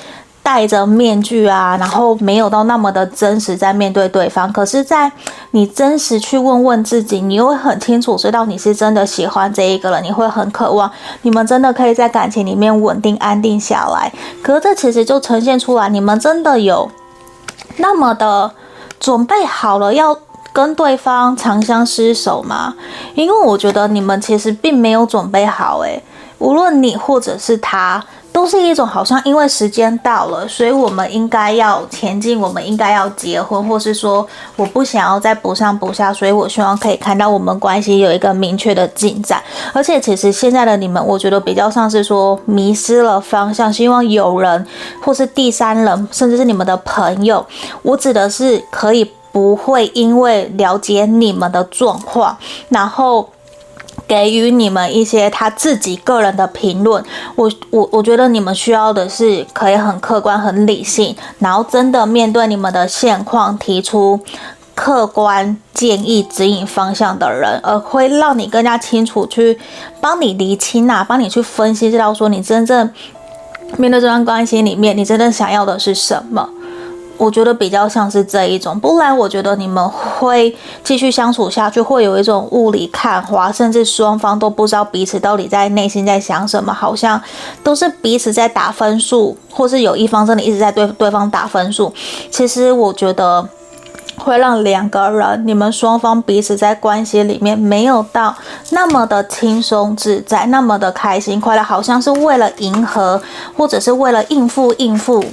[0.41, 4.52] 戴着面具啊，然后没有到那么的真实在面对对方。
[4.52, 5.12] 可是，在
[5.52, 10.89] 你真实去问问自己，你又很清楚知道你是真的喜欢这一个人，你会很渴望
[11.21, 14.12] 你们真的可以在感情里面稳定安定下来。
[14.41, 16.89] 可是这其实就呈现出来，你们真的有
[17.78, 18.52] 那么的
[18.99, 20.17] 准备好了要
[20.52, 22.73] 跟对方长相厮守吗？
[23.13, 25.80] 因为我觉得你们其实并没有准备好。
[25.82, 26.02] 诶，
[26.39, 28.04] 无论你或者是他。
[28.39, 34.25] 都是一种好像因为时间到了，所以我们应该要前进，我们应该要结婚，或是说
[34.56, 39.43] 我不想要再不上不下，所以我希望可以看到我们关系有一个明确的进展。
[39.73, 44.65] 而且其实现在的你们，我觉得比较像是说迷失了方向，希望有人
[45.04, 47.45] 或是第三人，甚至是你们的朋友，
[47.82, 52.38] 我指的是可以不会因为了解你们的状况，
[52.69, 53.30] 然后。
[54.10, 57.02] 给予你们一些他自己个人的评论，
[57.36, 64.19] 我我我觉得你们需要的是可以很客观、很理性，然后真的面对你们的现况，提出
[64.74, 69.60] 客观建议、指引方向的人，而会让你更加清楚去
[70.02, 72.89] 帮你厘清啊，帮你去分析，知道说你真正
[73.78, 76.50] 面对这段关系里面，你真正想要的是什么。
[77.19, 87.21] 我觉得比较像是这一种，不然我觉得你们会继续相处下去，会有一种雾里看花，甚至双方都不知道彼此到底在内心在想什么，好像
[87.62, 91.93] 都是彼此在打分数，或是有一方真的一直在对对方打分数。
[92.32, 93.47] 其实我觉得。
[94.19, 98.36] 会让两个人，你们双方彼此在关系里面没有到
[98.71, 103.19] 那么的轻松自在，那么的开心快乐，好像是为了迎合
[103.58, 105.23] 或者是为了应付应付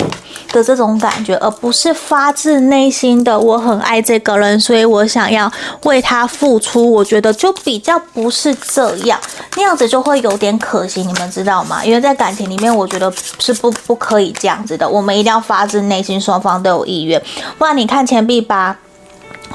[0.53, 5.51] 的这种感觉，而不是发自内心的我很爱这个人，所以我想要
[5.83, 6.90] 为他付出。
[6.90, 9.18] 我觉得就比较不是这样，
[9.57, 11.85] 那样子就会有点可惜，你们知道吗？
[11.85, 17.20] 因为在感情里面，我觉得是不不可以这样子的，我们一定要发自内心，双方都有意愿，
[17.59, 18.40] 不然你看钱币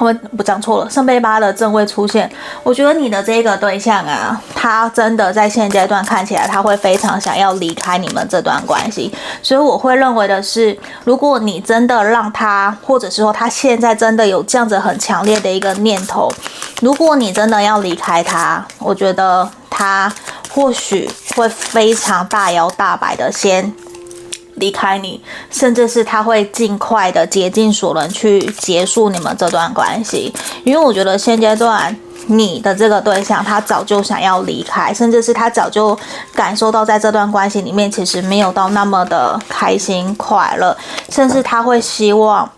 [0.02, 2.28] 我讲错了，圣杯八的正位出现，
[2.64, 9.12] 我觉得你的这个对象啊，他真的在现阶段看起来他会非常想要离开你们这段关系，
[9.42, 16.28] 所以我会认为的是，如果你真的让他，或者是说他现在真的有这样子很强烈的一个念头，
[16.80, 20.12] 如果你真的要离开他，我觉得他
[20.50, 23.72] 或许会非常大摇大摆的先。
[24.54, 30.32] 离开你，甚至是他会尽快的竭尽所能去结束你们这段关系，
[30.64, 31.94] 因为我觉得现阶段
[32.26, 35.98] 你的这个对象他早就想要离开，甚至是他早就
[36.34, 40.76] 感受到在这段关系里面其实没有到那么的开心快乐，
[41.08, 42.48] 甚至他会希望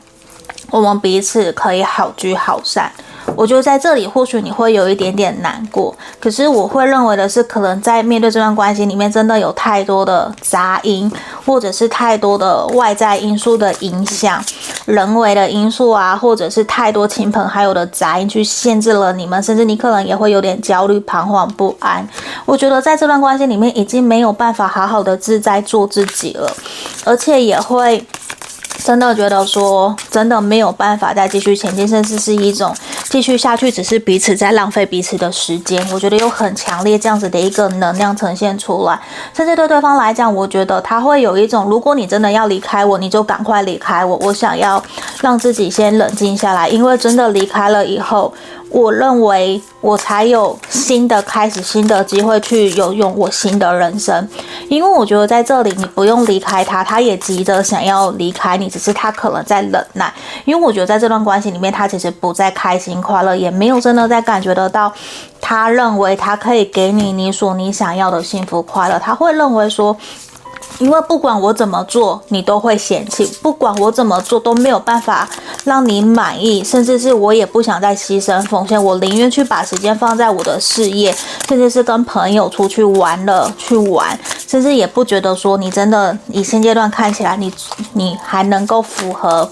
[0.70, 2.92] 我们彼此可以好聚好散。
[3.36, 11.10] 我觉得在这里或许你会有一点点难过，可是我会认为的是，可能在面对这段关系里面，真的有太多的杂音，
[11.44, 14.42] 或者是太多的外在因素的影响，
[14.84, 22.06] 人为的因素啊，或者是太多亲朋好友的杂音去限制了你们，甚至你可能也会有点焦虑、彷徨不安。
[22.44, 26.52] 我觉得在这段关系里面，已经没有办法好好的自在做自己了，
[27.04, 28.04] 而且也会。
[28.84, 32.76] 真的觉得说，真的没有办法再继续前进，甚至是一种
[33.08, 35.82] 继续下去，只是彼此在浪费彼此的时间。
[35.90, 39.00] 我觉得有很强烈这样子的一个能量呈现出来，
[39.34, 44.18] 甚至对对方来讲，我觉得他会有一种，如果你真的要离开我，你就赶快离开我。
[44.18, 44.82] 我想要
[45.22, 48.34] 让自己先冷静下来，因为真的离开了以后。
[48.74, 54.28] 我认为我才有新的开始，新的机会去有用我新的人生，
[54.68, 60.12] 因为我觉得在这里你不用离开他，他也急着想要离开你，只是他可能在忍耐。
[60.44, 64.92] 因为我觉得在这段关系里面，他其实不再开心快乐，也没有真的在感觉得到
[65.40, 69.96] 他认为他可以给你你所你想要的幸福快乐，他会认为说。
[70.78, 75.28] 因为不管我怎么做，你都会嫌弃；不管我怎么做，都没有办法
[75.64, 81.14] 让你满意，甚至是我也不想再牺牲奉献，我宁愿去把时间放在我的事业，
[81.48, 84.18] 甚至是跟朋友出去玩了去玩，
[84.48, 87.46] 甚至也不觉得说你真的以现阶段看起来你，
[87.76, 89.48] 你你还能够符合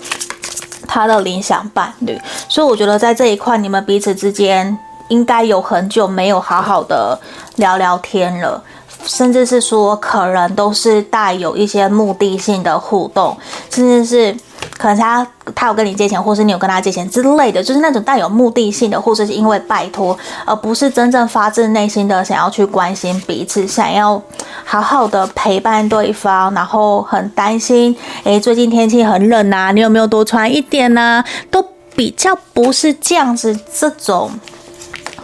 [0.89, 2.21] 他的理想伴侣。
[2.49, 4.77] 所以我觉得在这一块，你们彼此之间
[5.09, 7.19] 应该有很久没有好好的
[7.57, 8.63] 聊聊天了。
[9.05, 13.37] 甚至是说，可能都是带有一些目的性的互动，
[13.71, 14.37] 甚至是
[14.79, 24.21] 可能他他有跟你借钱，或是你有跟他借钱之类的，就是那种带有目的性的，或者是因为拜托，而不是真正发自内心的想要去关心彼此，想要
[24.65, 31.23] 好好的陪伴对方，然后很担心，诶，最近天气很冷呐，你有没有多穿一点呢？
[31.51, 34.31] 都比较不是这样子这种。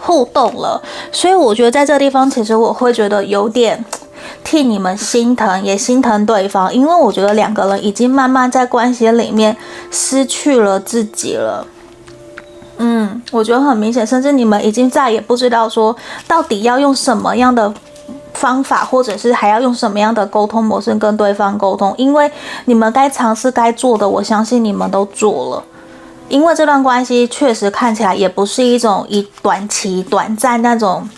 [0.08, 0.80] 互动了，
[1.12, 3.84] 所以我觉得在这地方，其实我会觉得有点
[4.42, 9.54] 替你们心疼，也心疼对方，因为我觉得两个人已经慢慢在关系里面
[9.90, 11.66] 失去了自己了。
[12.78, 15.94] 嗯，我觉得很明显，甚至你们已经再也不知道说
[16.26, 17.70] 到底要用什么样的
[18.32, 22.30] 方法，或者是还要用什么样的沟通模式跟对方沟通，因为
[22.64, 25.64] 你们该尝试该做的，我相信你们都做了。
[26.28, 31.08] 因为这段关系确实看起来也不是一种以短期、短暂那种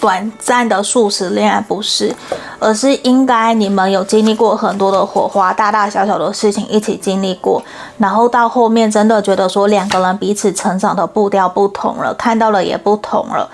[0.00, 2.14] 短暂的速食恋爱，不是，
[2.58, 7.62] 而是应该你们有经历过很多的火花，大大小小的事情一起经历过，
[7.98, 13.46] 然后到后面真的觉得说两个人彼此成长的步调不同了，看到了也不同了，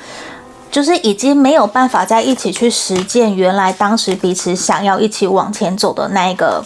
[0.71, 6.63] 就是已经没有办法再一起去实践原来当时彼此想要一起往前走的那个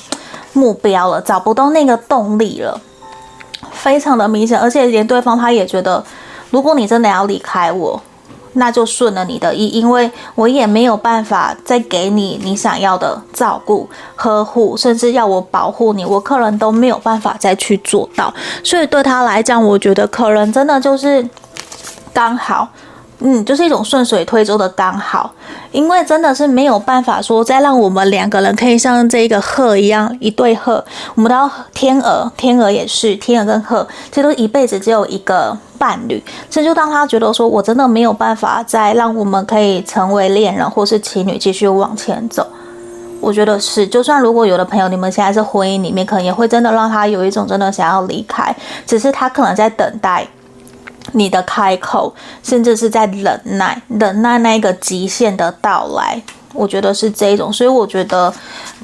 [0.53, 2.79] 目标了，找不到那个动力了。
[3.73, 6.05] 非常的明显，而且连对方他也觉得，
[6.51, 8.01] 如果你真的要离开我，
[8.55, 18.33] 那就顺了你的意，因为我也没有办法再给你你想要的照顾、呵护，甚至要我保护你，我可能都没有办法再去做到。
[18.63, 21.29] 所以对他来讲，我觉得可能真的就是
[22.13, 22.69] 刚好。
[23.21, 25.33] 嗯，就是一种顺水推舟的刚好，
[25.71, 30.85] 因为真的是没有办法说再让我们两个人可以像这一个鹤一样一对鹤，
[31.15, 36.23] 我们都天鹅，天鹅也是天鹅跟鹤，这都一辈子只有一个伴侣。
[36.51, 42.47] 这就当他觉得说我真的没有办法再让我们可以成为恋人或是情侣继续往前走，
[43.21, 43.87] 我觉得是。
[43.87, 48.55] 就算如果有的朋友你们现在是婚姻里面，可能也会真的让他有一种真的想要离开，
[48.85, 50.27] 只是他可能在等待。
[51.15, 56.21] 你的开口，甚至是在忍耐，忍耐那个极限的到来，
[56.53, 57.53] 我觉得是这一种。
[57.53, 58.33] 所以我觉得，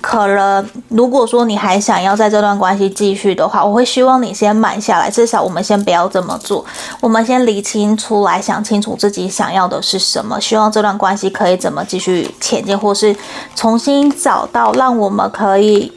[0.00, 6.64] 可能如果说你还想要在这段关系继续的话，我会希望你先慢下来，至少我们先不要这么做，
[7.00, 13.14] 我们先理清出来，想清楚自己想要的是什么，希望这段关系可以怎么继续前进，或是
[13.54, 15.92] 重新找到让我们可以。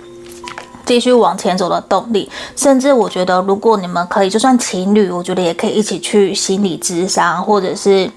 [0.86, 8.10] 继续往前走的动力，甚至我觉得，如果你们可以，就算情侣，我觉得也可以一起去心理咨商，或者是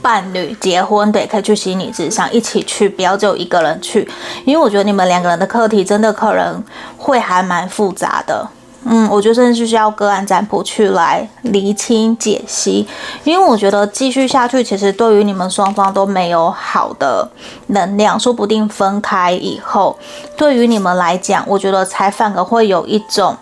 [0.00, 4.08] 伴侣结婚，对，可以去心理咨商，一起去，不要只有一个人去，
[4.44, 6.62] 因为我觉得你们两个人的课题真的可能
[6.96, 8.48] 会还蛮复杂的。
[8.88, 12.86] 嗯，我觉得甚至就是需要个案占卜去来厘清解析，
[13.24, 17.28] 因为我觉得继续下去，其实对于你们双方都没有好的
[17.66, 19.98] 能量，说不定分开以后，
[20.36, 23.36] 对于你们来讲，我觉得才反而会有一种。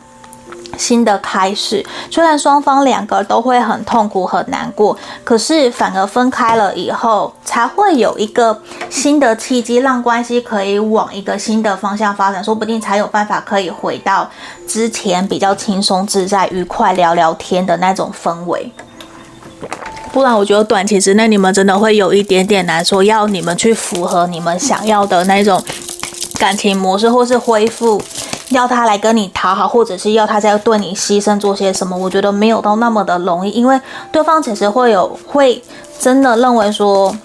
[0.78, 8.60] 新的开始，虽然双方两个都会很痛苦、很难过，可是反而分开了以后，才会有一个
[8.90, 14.28] 新的契机，让关系可以往一个新的方向发展，说不定才有办法可以回到
[14.66, 18.72] 之前比较轻松自在、愉快聊聊天的那种氛围。
[20.12, 25.60] 不然，我觉得短期之内你们真的会有一点点难说，要你们去符合你们想要的那种
[26.38, 28.00] 感情模式，或是恢复。
[28.50, 33.80] 要他来跟你讨好，或者是要他在对你牺牲做些什么，我觉得没有到那么的容易，因为
[34.12, 35.60] 对方其实会有会
[35.98, 37.16] 真的认为说，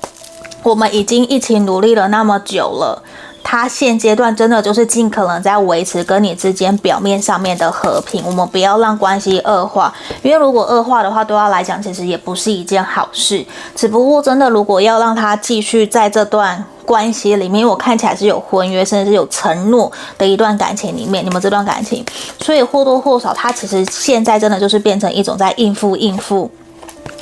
[0.64, 3.03] 我们已经一起努力了那么久了，
[3.52, 9.91] 他现阶段真的就是尽可能在维持跟你之间表面上面的和平，我们不要让关系恶化，
[10.22, 13.43] 因为如果恶化的话，对他来讲其实也不是一件好事。
[13.76, 16.64] 只不过真的，如果要让他继续在这段。
[16.86, 22.04] 关系里面，我看起来是有婚约，甚至是有承诺的一段感情里面，你们这段感情，
[22.41, 26.50] 所以或多或少，他其实现在真的就是变成一种在应付应付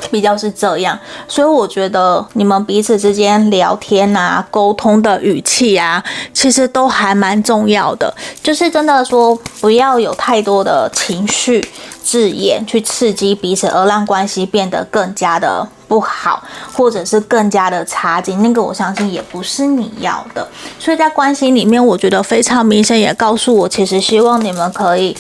[0.10, 8.14] 比较是这样，所以我觉得你们彼此之间聊天啊、沟通的语气啊，其实都还蛮重要的。
[8.42, 11.68] 就是真的说，不要有太多的情绪
[12.02, 18.42] 字眼去刺激彼此，而让关系变得更加的不好，或者是更加的差劲。
[18.42, 20.48] 那个我相信也不是你要的。
[20.80, 25.18] 所以在关系里面，我觉得非常明显，也告诉我，其实希望你们可以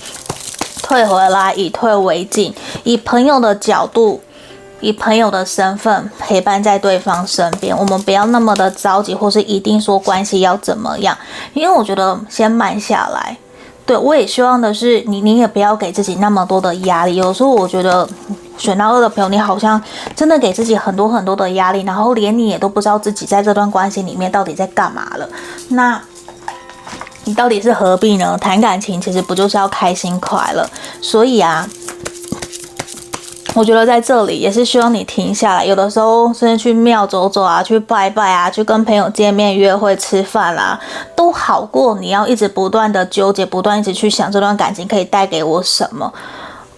[0.81, 2.53] 退回来，以退为进，
[2.85, 4.21] 以朋友的角度。
[4.79, 11.17] 以朋友的身份陪伴在对方身边，我们不要那么的着急，或是一定说关系要怎么样，
[11.53, 13.35] 因为我觉得先慢下来。
[13.85, 17.15] 对，我也希望的是你，你也不要给自己那么多的压力。
[17.15, 18.07] 有时候我觉得
[18.57, 19.81] 选到二的朋友，你好像
[20.15, 25.27] 真的给自己很多很多的压力，然后连你也都不知道自己在这段关系里面到底在干嘛了。
[25.69, 25.99] 那
[27.23, 28.37] 你到底是何必呢？
[28.39, 30.69] 谈感情其实不就是要开心快乐？
[31.01, 31.67] 所以啊。
[33.57, 40.81] 我觉得在这里也是希望你停下来，有的时候甚至去庙走走啊，去拜拜啊，去跟朋友见面、约会、吃饭啦、啊，
[41.15, 46.13] 都好过你要一直不断的纠结，不断一直去想这段感情可以带给我什么。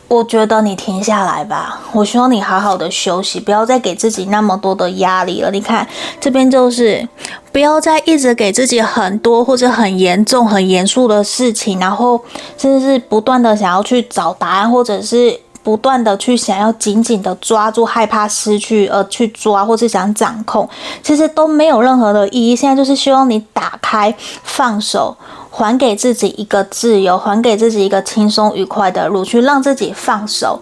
[0.07, 5.51] 我觉得你停下来吧，我希望你好好的休息，不要再给自己那么多的压力了。
[5.51, 5.85] 你看
[6.21, 7.05] 这边就是
[7.51, 12.21] 不要再一直给自己很多或者很严重、很严肃的事情，然后
[12.57, 15.37] 甚至是不断的想要去找答案，或者是。
[15.61, 20.67] 不断的去想要紧紧的抓住，害怕失去而去抓，或是想掌控，
[21.03, 22.55] 其实都没有任何的意义。
[22.55, 25.15] 现在就是希望你打开、放手，
[25.51, 30.61] 还给自己一个自由，还给自己一个轻松愉快的路，去让自己放手。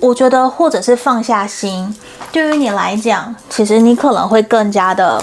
[0.00, 1.94] 我觉得，或者是放下心，
[2.32, 5.22] 对于你来讲，其实你可能会更加的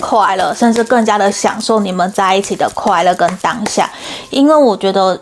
[0.00, 3.88] 快乐，甚至更加的享受你们在一起的快乐跟当下。
[4.28, 5.18] 因为我觉得，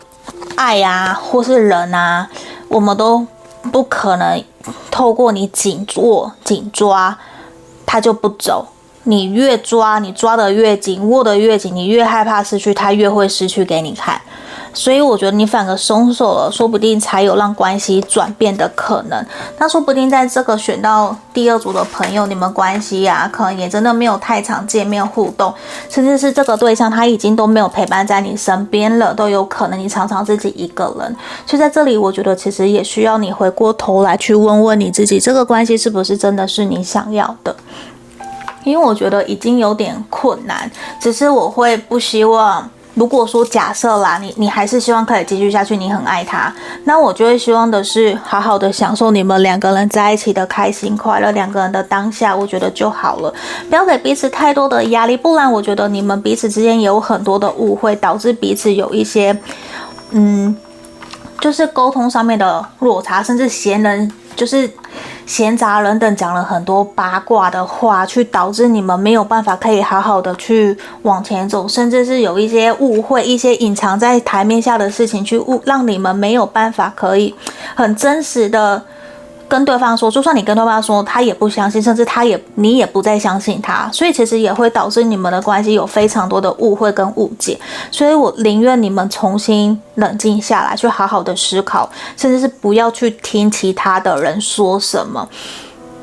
[0.57, 2.28] 爱啊，或是人啊。
[2.75, 3.25] 我们都
[3.70, 4.43] 不可能
[4.91, 7.16] 透过你紧握、紧抓，
[7.87, 8.66] 他就不走。
[9.05, 14.20] 你越抓，你抓得越紧，握得越紧，你越害怕失去，他越会失去给你看。
[14.76, 19.24] 所以我觉得你反而松手了，说不定才有让关系转变的可能。
[19.57, 25.55] 那说不定在这个选到第二组的朋友，你们关系呀、可能也真的没有太常见面互动，
[25.88, 31.16] 甚至是这个对象他已经都没有陪伴在你身边了，都有可能你常常自己一个人。
[31.46, 37.55] 所以在这里，我觉得其实也需要你回过头来去问问你自己，这个关系是不是真的是你想要的？
[38.65, 42.69] 因为我觉得已经有点困难，只是我会不希望。
[42.95, 46.55] 如果说假设啦，你你还是希望可以继续下去，你很爱他，
[46.85, 53.35] 那我就会希望的是好好的享受你们两个人在一起的开心快乐，两个人的当下，我觉得就好了，
[53.69, 59.37] 不要给彼此太多的压力，不然我觉得你们彼此之间也有很多的误会，导致彼此有一些，
[60.12, 60.57] 嗯，
[61.45, 64.70] 就是沟通上面的落差，甚至闲人就是。
[65.26, 77.34] 闲杂人等讲了很多八卦的话，去导致你们没有办法可以好好的去往前走，甚至是有一些误会、一些隐藏在台面下的事情，去误让你们没有办法可以
[77.74, 78.82] 很真实的。
[79.49, 87.59] 跟对方说，就算你跟对方说，他也不相信，甚至他也你也不再相信他，所以其实也会导致你们的关系有非常多的误会跟误解。
[87.90, 95.28] 所以我宁愿你们重新冷静下来，去好好的思考，甚至是不要去听其他的人说什么。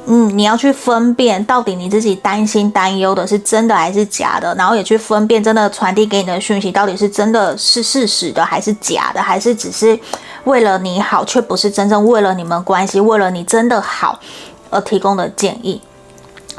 [0.08, 9.98] 嗯，你要去分辨到底你自己担心担忧的是真的还是假的，然后也去分辨真的传递给你的讯息到底是真的是事实的还是假的，还是只是
[10.44, 14.20] 为了你好，却不是真正为了你们关系，为了你真的好
[14.70, 15.80] 而提供的建议。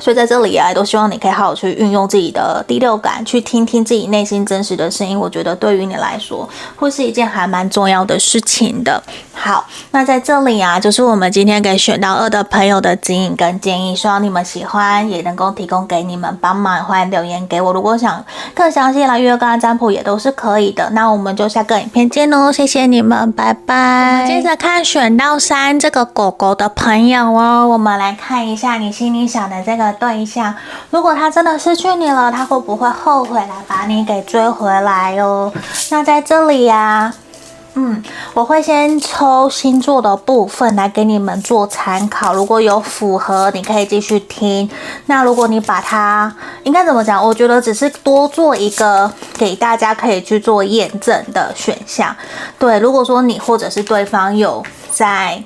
[0.03, 5.17] 所以在这里啊，都希望你可以好好去运用自己的第六感，去听听自己内心真实的声音。
[5.17, 9.01] 我觉得对于你来说，会是一件还蛮重要的事情的。
[9.33, 16.85] 好，那在这里啊，就是我们今天给选到二的朋友的指引跟建议，希望你们喜欢，也能够提供给你们帮忙。
[16.85, 18.25] 欢迎留言给我，如果想
[18.55, 20.91] 更详细来预约个案占卜，也都是可以的。
[20.91, 24.25] 那我们就下个影片见喽，谢谢你们，拜拜。
[24.27, 29.92] 接着看选到三这个狗狗的朋友哦，我们来看一下你心里想的这个。
[29.93, 30.55] 对象，
[30.91, 35.53] 如果他真的失去你了，他会不会后悔来把你给追回来哦？
[35.91, 37.13] 那在这里呀、
[37.75, 38.03] 嗯，
[38.35, 44.69] 我会先抽星座的部分来给你们做参考，如果有符合，你可以继续听。
[45.07, 46.35] 那如果你把它
[46.65, 47.25] 应该怎么讲？
[47.25, 52.15] 我觉得只是多做一个给大家可以去做验证的选项。
[52.59, 55.43] 对，如果说你或者是对方有在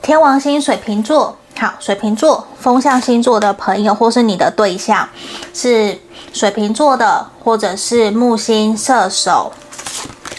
[0.00, 1.36] 天王星水瓶座。
[1.58, 5.08] 好，水瓶座风象星座的朋友，或是你的对象
[5.54, 5.98] 是
[6.32, 9.50] 水瓶座的，或者是木星射手、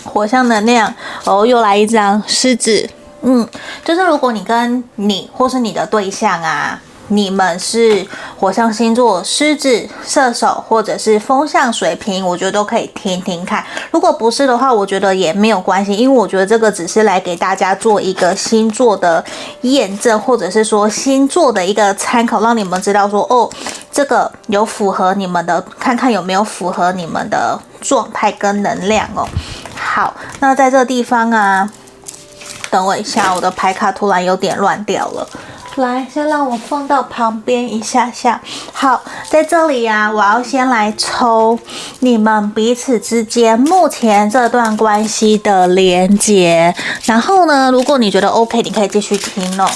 [0.03, 0.93] 火象能量，
[1.25, 2.87] 哦，又来一张狮子，
[3.21, 3.47] 嗯，
[3.83, 6.79] 就是如果你跟你或是你的对象啊。
[7.09, 8.05] 你们是
[8.37, 13.63] 火象星座，狮子、射手，或者是风象水瓶，我觉得都可以听听看。
[13.91, 19.23] 如果不是的话，我觉得也没有关系，因为我觉得这个只是来给大家做一个星座的
[19.61, 23.49] 验证，或者是说星座的一个参考，让你们知道说哦，
[23.91, 29.25] 这个有符合你们的，看看有没有符合你们的状态跟能量哦。
[29.75, 31.69] 好，那在这个地方啊，
[32.69, 35.27] 等我一下，我的牌卡突然有点乱掉了。
[35.81, 38.41] 来，先让我放到旁边一下下。
[38.71, 41.57] 好，在这里呀、啊，我要先来抽
[41.99, 46.73] 你们彼此之间目前这段关系的连接。
[47.03, 49.69] 然后呢，如果你觉得 OK，你可以继续听哦。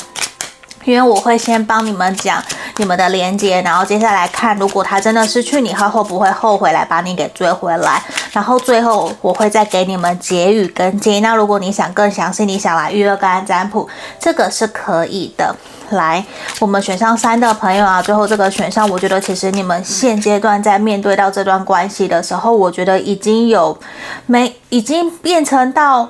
[0.84, 2.42] 因为我会先帮你们讲
[2.78, 8.02] 你们的连接，然后接下来看，如果他真的失去你后，会不会后悔来把你给追回来？
[8.32, 11.20] 然后最后我会再给你们结语跟建议。
[11.20, 13.88] 那如果你想更详细，你想来预约个案占卜，
[14.20, 15.56] 这个是可以的。
[15.92, 16.24] 来，
[16.62, 23.78] 我们选上三的朋友啊，最后这个选项，我觉得其实你们现阶段在面对到这段关系的时候，我觉得已经有
[24.26, 26.08] 没已经变成到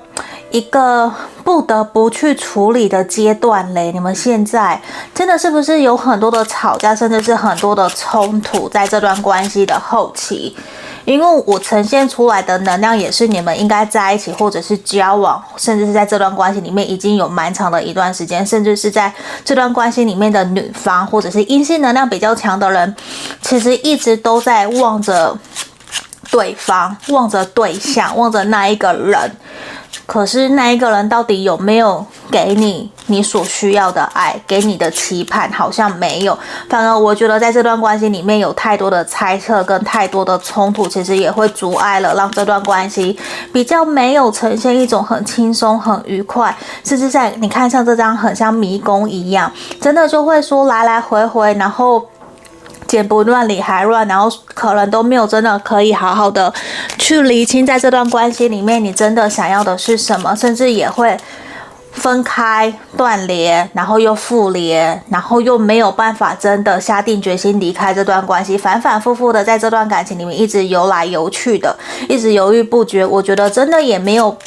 [0.52, 1.12] 一个
[1.44, 3.92] 不得不去处理的阶段嘞。
[3.92, 4.80] 你们现在
[5.16, 10.56] 真的是不是有很多的吵架，甚至是很多的冲突，在这段关系的后期？
[11.04, 19.12] 因为我呈现出来的能量也是你们应该在一起，或者是交往，甚至是在这段关系里面已经有蛮长的一段时间，甚至是在
[19.44, 22.96] 这段关系里面的女方，或者是阴性能量比较强的人，
[23.42, 25.36] 其实一直都在望着
[26.32, 29.32] 对方，望着对象，望着那一个人。
[30.06, 35.50] 可是那一个人到底有没有给你你所需要的爱，给你的期盼？
[35.52, 36.38] 好像没有。
[36.70, 43.18] 反而我觉得在这段关系里面有太多的猜测跟太多的冲突，其实也会阻碍了让这段关系
[43.54, 46.54] 比较没有呈现一种很轻松、很愉快。
[46.84, 52.06] 甚至在你看像这张很像迷宫一样，真的就会说来来回回，然后。
[52.92, 56.54] 剪不断理还乱，然后可能都没有真的可以好好的
[56.98, 61.18] 去厘清，在这段关系里面，你真的想要的是什么，甚至也会
[61.94, 71.74] 分开断联，然后又复联，然后又没有办法真的下定决心离开这段关系，反反复复的在这段感情里面一直游来游去的，
[72.10, 73.06] 一直犹豫不决。
[73.06, 74.38] 我觉得真的也没有，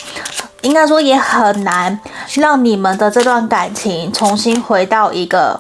[0.61, 1.99] 应该说也很难
[2.35, 5.59] 让你们的这段感情重新回到一个。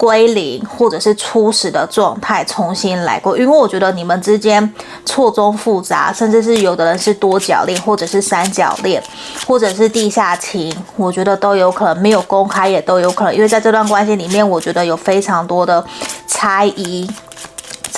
[0.00, 3.36] 归零，或者是初始的状态，重新来过。
[3.36, 4.72] 因为我觉得你们之间
[5.04, 9.02] 错综复杂，甚至是有的人是多角恋，或者是三角恋，
[9.46, 13.34] 或者是地下情，我觉得都有可能，没有公开也都有可能。
[13.34, 15.84] 因为在这段关系里面，我觉得有非常多的
[16.26, 17.06] 猜疑。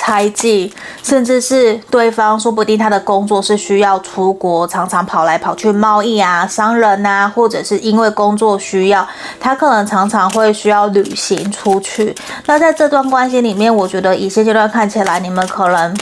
[0.04, 9.06] 猜忌，甚至是对方说不定他的工作是需要出国，常常跑来跑去贸易啊、商人啊，或者是因为工作需要，
[9.38, 12.12] 他可能常常会需要旅行出去。
[12.46, 15.96] 那在这段关系里面，我觉得以现阶段看起来，你们可能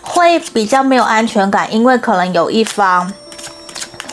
[0.00, 3.12] 会比较没有安全感，因为可能有一方。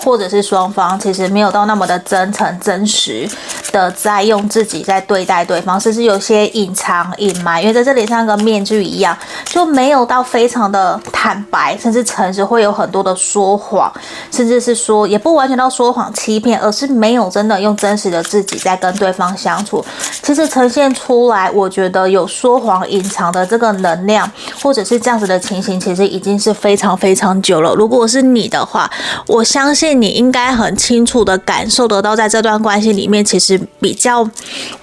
[0.02, 3.30] 或者是双方其实没有到那么的真诚、真实
[3.72, 9.16] 的在用自己在对待对方，甚至有些隐藏、隐瞒，因为在这里像个面具一样，
[9.46, 13.92] 就没有到非常的坦白，甚至诚实，会有很多的说谎，
[14.32, 19.84] 甚至是说也不完全到说谎、欺骗，而是没有真的用真实的自己在跟对方相处。
[20.24, 24.32] 其实呈现出来，我觉得有说谎、隐藏的这个能量，
[24.64, 27.76] 或者是这样子的情形，其实已经是非常非常久了。
[27.76, 28.90] 如果是你的话，
[29.28, 30.00] 我相信。
[30.00, 34.30] 你应该很清楚的感受得到，在这段关系里面，其实比较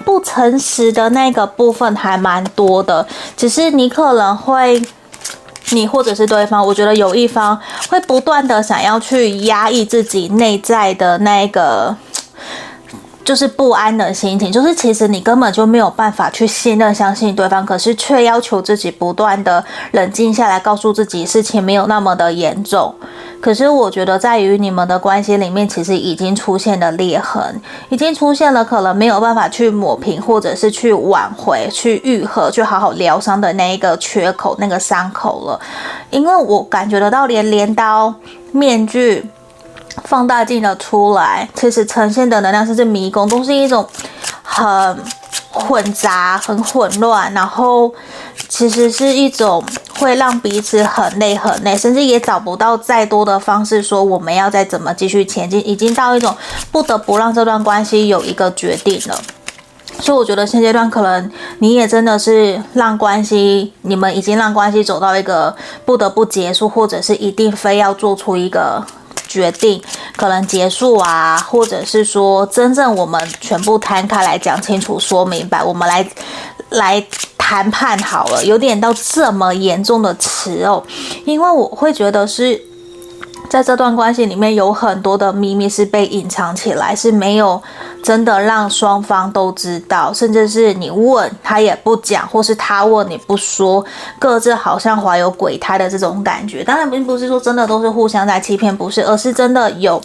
[0.04, 3.06] 不诚实的那个部分还蛮多的。
[3.36, 4.82] 只是你可能会，
[5.70, 7.58] 你或者是对方，我觉得有一方
[7.88, 11.96] 会不断的想要去压抑自己内在的那个。
[13.26, 22.94] 就是不安的心情，就是其实你根本就没有办法去信任、相信对方，可是却要求自己不断的冷静下来，告诉自己事情没有那么的严重。
[23.40, 35.60] 可是我觉得，在于你们的关系里面，其实已经出现了裂痕，已经出现了可能没有办法去抹平，或者是去挽回、去愈合、去好好疗伤的那一个缺口、那个伤口了。
[36.10, 38.14] 因为我感觉得到，连镰刀、
[38.52, 39.28] 面具。
[40.04, 43.86] 放大镜的出来，其实呈现的能量甚至迷宫，都是一种
[44.42, 45.04] 很
[45.50, 47.92] 混杂、很混乱，然后
[48.48, 49.64] 其实是一种
[49.98, 56.36] 会让彼此很累、很累，甚至也找不到再多的方式说我们要再怎么继续前进，已经到一种
[56.70, 59.18] 不得不让这段关系有一个决定了。
[59.98, 68.84] 所以我觉得现阶段可能你也真的是让关系，你们已经让关系走到一个不得不结束，或者是一定非要做出一个。
[69.26, 69.82] 决定
[70.16, 76.08] 可能结束啊，或者是说真正我们全部摊开来讲清楚、说明白，我们来
[76.70, 77.04] 来
[77.36, 80.82] 谈判好了，有点到这么严重的词哦，
[81.24, 82.60] 因为我会觉得是。
[83.48, 87.62] 在这段关系里面，有很多的秘密是被隐藏起来，是没有
[88.02, 93.84] 真的让双方都知道，甚至是你问他也不讲，或是他问你不说，
[94.18, 96.62] 各自好像怀有鬼胎的这种感觉。
[96.64, 100.02] 当然，并不是说真的都是互相在欺骗，不是，而是真的有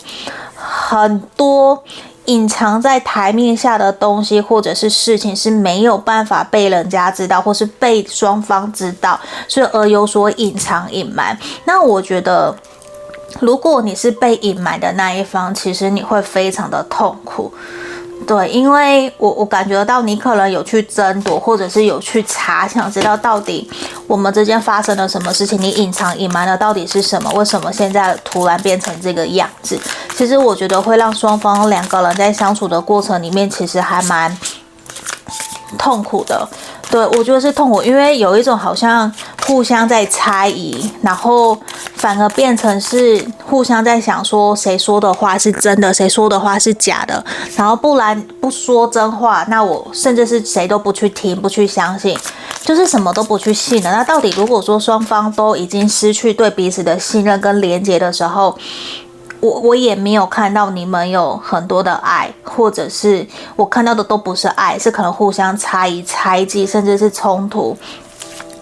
[0.56, 1.84] 很多
[2.26, 11.38] 隐藏在台面下的东西，或者是事情是没有办法被人家知道，或是被双方知道，所以而有所隐藏隐瞒。
[11.66, 12.56] 那我觉得。
[13.40, 17.52] 如果你是被隐瞒的那一方，其实你会非常的痛苦，
[18.28, 23.70] 对，因为我我感觉到你可能有去争夺，或者是有去查，想知道到底
[24.06, 27.32] 我们之间发生了什么事情，你隐藏隐瞒的到底是什么？
[27.32, 29.80] 为什么现在突然变成这个样子？
[30.16, 34.38] 其实我觉得会让双方两个人在相处的过程里面，其实还蛮
[35.78, 36.48] 痛苦的。
[36.92, 39.10] 对，我觉得是痛苦，因为有一种好像
[39.48, 41.58] 互相在猜疑，然后
[41.96, 47.24] 反而变成是互相在想说谁说的话是真的，谁说的话是假的，
[47.56, 52.18] 然后不然不说真话，那我甚至是谁都不去听，不去相信，
[52.66, 53.90] 就是什么都不去信了。
[53.90, 58.54] 那到底如果说双方都已经失去对彼此的信任跟连接的时候，
[59.42, 63.26] 我我也没有看到你们有很多的爱，或者是
[63.56, 67.76] 我看到的都不是爱，是可能互相猜疑、猜忌，甚至是冲突，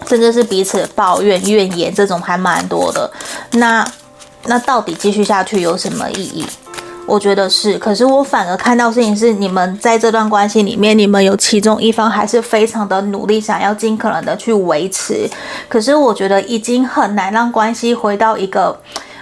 [0.08, 3.10] 甚至是彼此抱怨、怨言，这种还蛮多的。
[3.52, 3.86] 那
[4.46, 6.46] 那到底继续下去有什么意义？
[7.04, 15.28] 我觉得是，可是我反而看到事情是，你们在这段关系里面，你们有其中一方还是非常的努力，想要尽可能的去维持。
[15.68, 18.80] 可是我觉得已经很难让关系回到一个。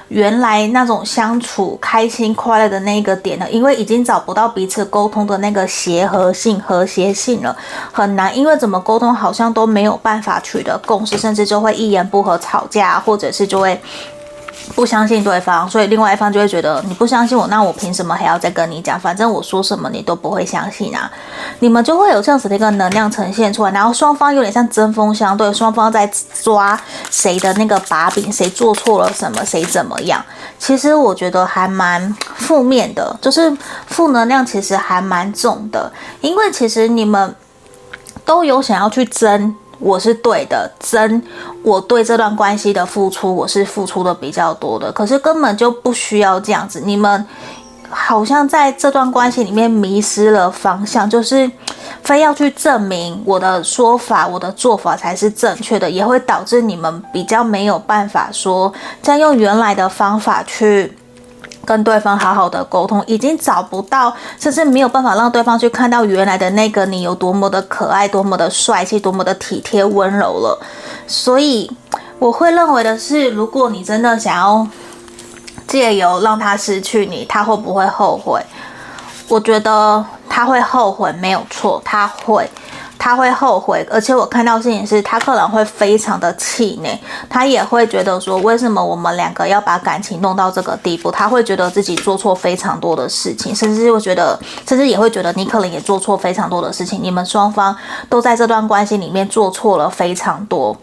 [0.08, 7.56] 原来那种相处开心快乐的那个点了，因为已经找不到彼此沟通的那个协和性、和谐性了，
[7.92, 13.80] 很难，因为怎么沟通好像都没有办法取得共识，甚至就会一言不合吵架，或者是就会。
[14.74, 18.98] 不相信对方，所以另外一方就会觉得你不相信我，那我凭什么还要再跟你讲？
[18.98, 21.10] 反正我说什么你都不会相信啊！
[21.60, 26.08] 你们就会有这样子的一个能量呈现出来，然后双方有点像针锋相对，双方在
[26.42, 26.78] 抓
[27.10, 30.24] 谁的那个把柄，谁做错了什么，谁怎么样？
[30.58, 33.50] 其实我觉得还蛮负面的，就是
[33.86, 35.90] 负能量其实还蛮重的，
[36.20, 37.34] 因为其实你们
[38.24, 39.56] 都有想要去争。
[39.78, 41.22] 我是对的，真，
[41.62, 46.80] 我对这段关系的付出，我是付出的比较多的，可是根本就不需要这样子。
[46.84, 47.24] 你们
[47.88, 51.50] 好像在这段关系里面迷失了方向，就是
[52.02, 60.92] 非要去证明我的说法、我的做法才是正确的，也会导致你们比较没有办法说再用原来的方法去。
[61.68, 64.10] 跟对方好好的沟通，已经找不到，
[64.40, 70.58] 甚至没有办法让对方去看到原来的那个你有多么的可爱，多么的帅气，多么的体贴温柔了。
[71.06, 71.70] 所以
[72.18, 74.66] 我会认为的是，如果你真的想要
[75.66, 78.40] 借由让他失去你，他会不会后悔？
[79.28, 82.50] 我觉得他会后悔，没有错，他会。
[82.98, 91.10] 他会后悔，而且我看到事情是，他可能会非常的气馁，他也会觉得说，为什么我们两个要把感情弄到这个地步？
[91.10, 97.00] 他会觉得自己做错非常多的事情，甚至会觉得，甚至也会觉得你可能也做错非常多的事情。
[97.02, 97.74] 你们双方
[98.08, 100.76] 都在这段关系里面做错了非常多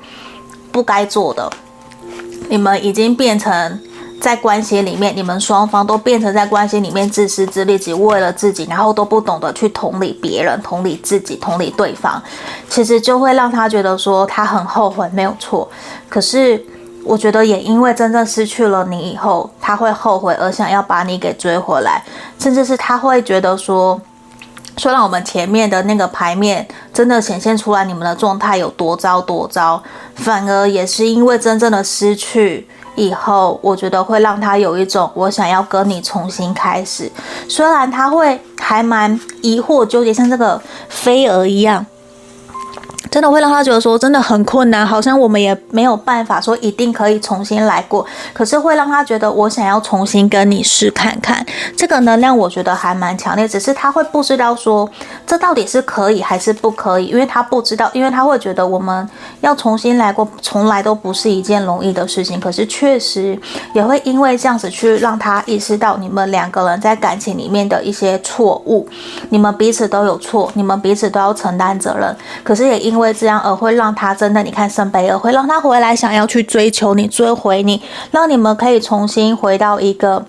[0.72, 1.52] 不该做的，
[2.50, 3.80] 你们已经变成。
[4.22, 12.22] 在关系里面，你们双方都变成在关系里面自私自利，只为了自己，然后都不懂得去同理别人、同理自己、同理对方，
[12.68, 15.70] 其实就会让他觉得说他很后悔，没有错。
[16.10, 16.64] 可是
[17.04, 22.04] 我觉得也因为真正失去了你以后，他会后悔而想要把你给追回来，
[22.40, 24.02] 甚至是他会觉得说，
[24.78, 29.84] 虽然我们前面的那个牌面真的显现出来你们的状态有多糟多糟，
[30.16, 32.68] 反而也是因为真正的失去。
[32.96, 37.12] 以后我觉得会让他有一种我想要跟你重新开始，
[37.48, 41.86] 虽然他会还蛮疑惑纠结，像这个飞蛾一样。
[43.12, 48.06] 真的会让他觉得说真的很困难，好像我们也没有办法说一定可以重新来过。
[48.34, 51.46] 可是会让他觉得我想要重新跟你试看看，
[51.78, 53.48] 这个能量我觉得还蛮强烈。
[53.48, 54.90] 只是他会不知道说
[55.26, 59.08] 这到底是可以还是不可以，因为他不知道，因为他会觉得我们
[59.40, 62.40] 要重新来过，从来都不是一件容易的事情。
[62.40, 63.40] 可是确实
[63.74, 68.86] 也会因为这样子去让他意识到你们两个人在感情里面的一些错误，
[69.30, 72.14] 你们彼此都有错，你们彼此都要承担责任。
[72.44, 73.16] 可是也因因为。
[73.16, 77.82] 这样，而会让他真的，你看圣杯二会让他回来，想要去追求你，追回你，
[78.12, 80.26] 让你们可以重新回到一个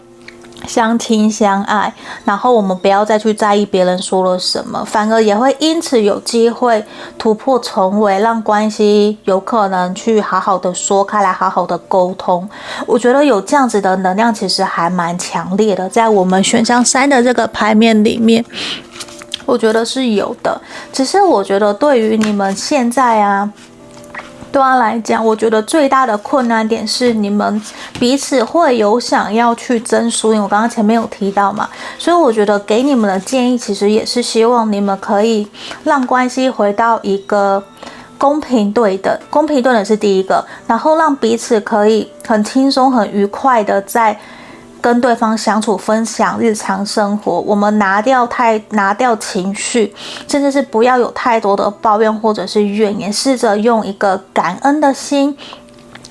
[0.67, 1.93] 相亲相爱，
[2.25, 6.85] 然后我们不要再去在意别人说了什么，反而也会因此有机会
[7.19, 12.49] 突破重围，让关系有可能去好好的说开来，好好的沟通。
[12.87, 18.45] 我觉得有这样子的能量，其实还蛮强烈的，在我们选项三的这个牌面里面，
[19.47, 20.61] 我觉得是有的。
[20.93, 23.51] 只是我觉得对于你们现在啊。
[24.53, 27.61] 对他来讲，我觉得最大的困难点是你们
[28.01, 30.43] 彼此会有想要去争输赢。
[30.43, 31.69] 我刚刚前面有提到嘛，
[31.99, 35.47] 所以我觉得给你们的建议其实也是希望你们可以
[35.85, 37.63] 让关系回到一个
[38.17, 39.15] 公平对等。
[39.29, 44.19] 公平对等是第一个，然后让彼此可以很轻松、很愉快的在。
[44.87, 49.93] 跟对方相处、分享日常生活，我们拿掉太拿掉情绪，
[50.29, 55.37] 甚至是不要有太多的抱怨或者是怨言，试着用一个感恩的心。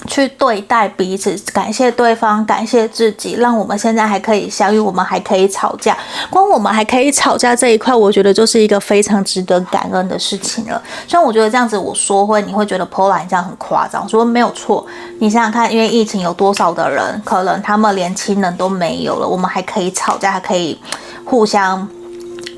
[0.08, 5.98] 去对待彼此，感谢对方，感谢自己，让我们现在还可以相遇，我们还可以吵架。
[6.30, 10.82] 光我们还可以吵架这一块，我觉得就是一个非常值得感恩的事情了。
[11.08, 14.86] 虽然我觉得这样子我说会，你会觉得 Paula 这样很夸张，说没有错。
[15.20, 20.80] 你想想看，因为疫情有多少的人，可能他们连亲人都没有了，我们还可以吵架，还可以
[21.24, 21.88] 互相。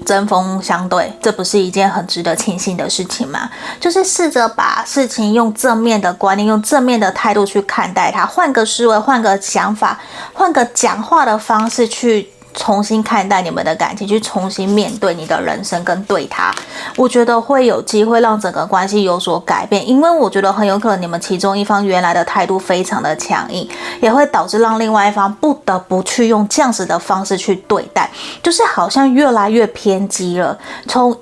[0.07, 3.49] 针锋相对，这不是一件很值得庆幸的事情吗？
[3.77, 9.99] 就是试着把事情用正面的观念，用正面的态度去看待它，换个思维，换个想法，
[10.31, 12.29] 换个讲话的方式去。
[12.57, 16.51] 重新看待你们的感情，去重新面对你的人生跟对他，
[16.97, 19.87] 我觉得会有机会让整个关系有所改变。
[19.87, 23.69] 因为我觉得很有可能你们其中一方原来的态度非常的强硬，
[24.01, 28.09] 也会导致让另外一方不得不去用这样子的方式去对待，
[28.41, 30.57] 就是好像越来越偏激了。
[30.87, 31.15] 从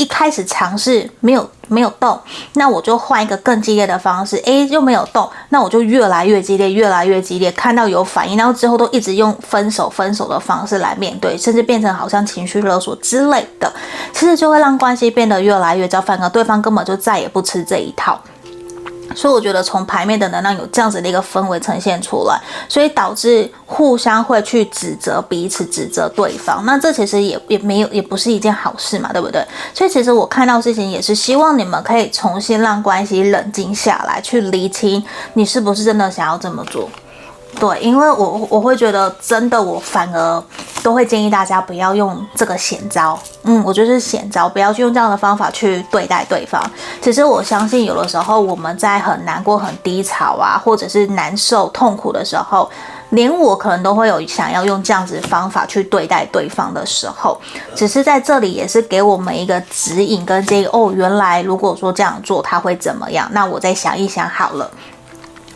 [0.00, 1.48] 一开始尝试没有。
[1.70, 2.18] 没有动，
[2.54, 4.36] 那我就换一个更激烈的方式。
[4.38, 7.48] 诶又没有动，那我就越来越激烈，越来越激烈。
[7.52, 13.72] 看到有反应，然后之后都一直用分手、分手的方式来面对，甚至变成好像情绪勒索之类的，
[14.12, 18.20] 其实就会让关系变得越来越糟，反而对方根本就再也不吃这一套。
[19.14, 26.64] 所以我觉得从牌面的能量有这样子的一个氛围呈现出来，所以导致互相会去指责彼此，指责对方。
[26.64, 29.44] 那这其实也也没有，也不是一件好事嘛，对不对？
[29.74, 35.04] 所以其实我看到事情也是希望你们可以重新让关系冷静下来，去厘清
[35.34, 36.88] 你是不是真的想要这么做。
[37.58, 40.42] 对，因为我我会觉得真的，我反而
[40.82, 43.18] 都会建议大家不要用这个险招。
[43.42, 46.62] 嗯，我觉得是险招，不要去用这样的方法去对待对方。
[47.02, 52.70] 其实我相信，有的时候我们在很难过、很低潮啊，或者是难受、痛苦的时候，
[53.10, 57.38] 连我可能都会有想要用这样子方法去对待对方的时候。
[57.74, 63.28] 只是在这里也是给我们一个指引跟这个哦，原来如果说这样做他会怎么样？
[63.32, 64.70] 那我再想一想好了。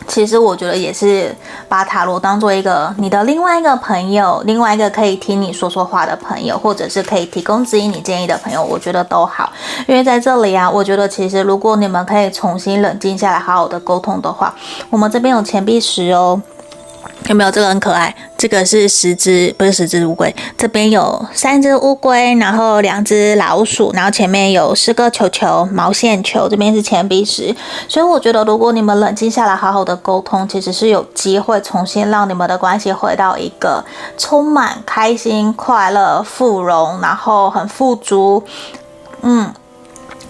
[0.06, 1.34] 其实我觉得也是
[1.68, 9.52] 把塔罗当做一个你的另外一个朋友，另外一个可以听你说说话的朋友，或者是可以提供指引你建议的朋友，我觉得都好。
[9.86, 14.54] 因为在这里啊，我觉得其实如果你们可以重新冷静下来，好好的沟通的话，
[14.90, 16.40] 我们这边有钱币石哦。
[17.28, 18.14] 有没有这个很可爱？
[18.36, 20.34] 这个是十只，不是十只乌龟。
[20.58, 26.46] 这边有三只乌龟，然后两只老鼠，然后前面有十个球球，毛线球。
[26.46, 27.54] 这边是钱币石，
[27.88, 33.82] 所以我觉得如果你们冷静下来，好好的沟通，其实是有机会重新让你们的关系回到一个
[34.18, 38.44] 充满开心、快乐、富荣，然后很富足。
[39.22, 39.50] 嗯，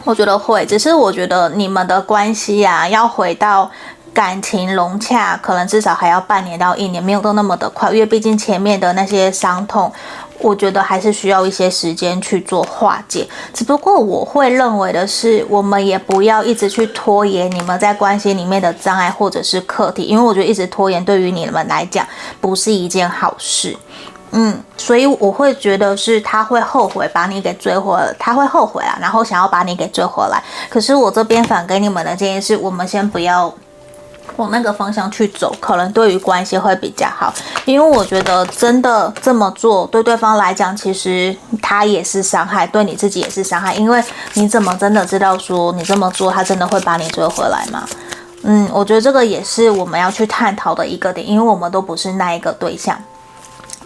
[0.04, 3.68] 我觉得会，只是我觉得你们的关系呀、啊，要回到。
[4.14, 9.92] 感情融洽，可能至少还要半年到一年，没有都那么的快，因为毕竟前面的那些伤痛，
[10.38, 13.28] 我觉得还是需要一些时间去做化解。
[13.52, 22.06] 只不过我会认为的是，我们也不要一直去拖延你们在关系里面的障碍或者是课题，因为我觉得一直拖延对于你们来讲
[22.40, 23.76] 不是一件好事。
[24.30, 30.40] 嗯，所以我会觉得是他会后悔把你给追回来，他会后悔啊，然后想要把你给追回来。
[30.70, 33.52] 可是我这边反给你们的建议是，我们先不要。
[34.36, 37.32] 往那个方向去走，可能对于关系会比较好，
[37.64, 44.02] 因为我觉得真的这么做对对方来讲，其实他也是伤害，对你自己也是伤害，因为
[44.34, 47.84] 你怎么真的知道说你这么做，他真的会把你追回来吗？
[48.42, 52.98] 嗯，我觉得这个也是我们要去探讨的一个点，因为我们都不是那一个对象。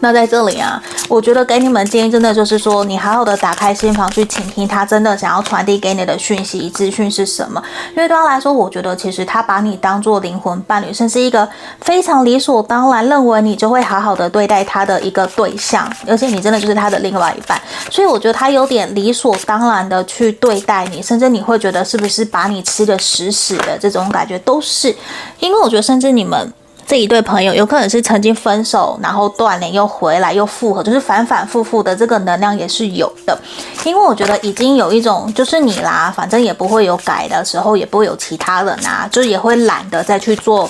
[0.01, 7.61] 那在这里啊，我觉得给你们建议，真的就是说，你好好的打开心房去倾听他真的想要传递给你的讯息资讯是什么。
[7.97, 11.49] 因为对他来说，我觉得其实他把你当做灵魂伴侣，甚至一个
[11.81, 17.61] 非常理所当然认为你就会好好的对待他的一个对象，而且你真的就是他的另外一半。
[17.91, 24.95] 所以我觉得他有点理所当然的去对待你，甚至你会觉得是不是把你吃得死死的这种感觉都是，
[25.41, 26.53] 因为我觉得甚至你们。
[26.89, 33.39] 这一对朋友，有可能是曾经分手，然后断联又回来又复合，就是反反复复的这个能量也是有的。
[33.85, 40.67] 因为我觉得已经有一种就是你啦，反正也不会有改的时候，也不会有其他人啊，就也会懒得再去做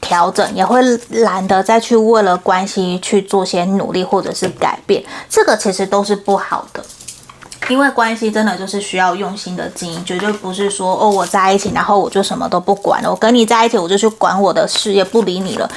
[0.00, 0.80] 调整，也会
[1.10, 6.82] 懒得再去为了关系去做些努力或者是改变，这个其实都是不好的。
[7.68, 13.10] 因为关系真的就是需要用心的经营，绝对不是说哦，我在一起，然后我就什么都不管了。
[13.10, 15.68] 我跟你在一起，我就去管我的事业，不理你了。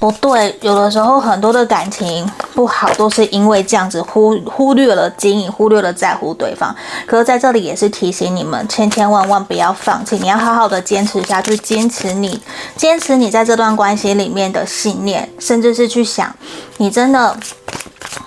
[0.00, 6.74] 不对，有的时候很多的感情不好，都是因为这样子忽忽略了经营，忽略了在乎对方。
[7.06, 12.40] 可是在这里也是提醒你们，千千万万不要放弃，你要好好的坚持下去，坚持你，
[12.74, 16.34] 坚持你在这段关系里面的信念，甚至是去想，
[16.78, 17.36] 你真的。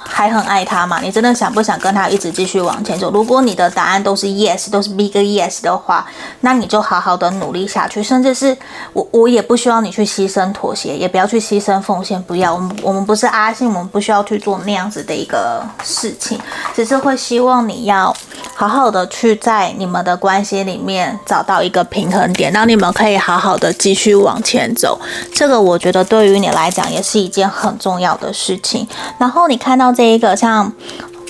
[0.04, 1.00] 还很爱他吗？
[1.02, 3.10] 你真的想不想跟他一直继续往前走？
[3.12, 6.06] 如果你的答案都是 yes，都是 big yes 的话，
[6.42, 8.04] 那你就好好的努力下去。
[8.04, 8.56] 甚至是
[8.94, 12.54] 我，我也不需要你去牺牲妥协，也不要去牺牲奉献，不要。
[12.54, 16.40] 我们我们不是阿信，我们不需要去做那样子的一个事情，
[16.76, 18.16] 只是会希望你要
[18.54, 25.00] 好好的去在你们的关系里面找到一个平衡点，让你们可以好好的继续往前走。
[25.34, 28.88] 这个我觉得对于你来讲也是一件很重要的事情。
[29.18, 30.04] 然后你看看到这。
[30.04, 30.70] 一个像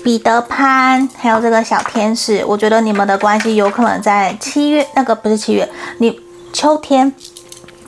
[0.04, 5.70] 彼得潘，还有这个小天使，我觉得你们的关系有可能在七月，那个不是七月，
[6.00, 6.20] 你
[6.52, 7.14] 秋天，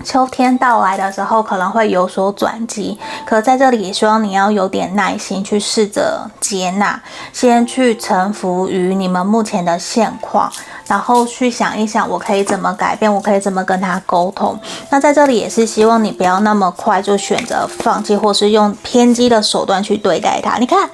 [0.03, 2.99] 秋天到来的时候可能会有所转机。
[3.25, 7.01] 可在这里也希望你要有点耐心，去试着接纳，
[7.31, 10.51] 先去臣服于你们目前的现况，
[10.87, 14.59] 然后去想一想，我可以怎么改变，我可以怎么跟他沟通。
[14.89, 20.57] 那在这里也是希望你不要那么快就选择放弃，或是用偏激的手段去对待他。
[20.57, 20.89] 你看。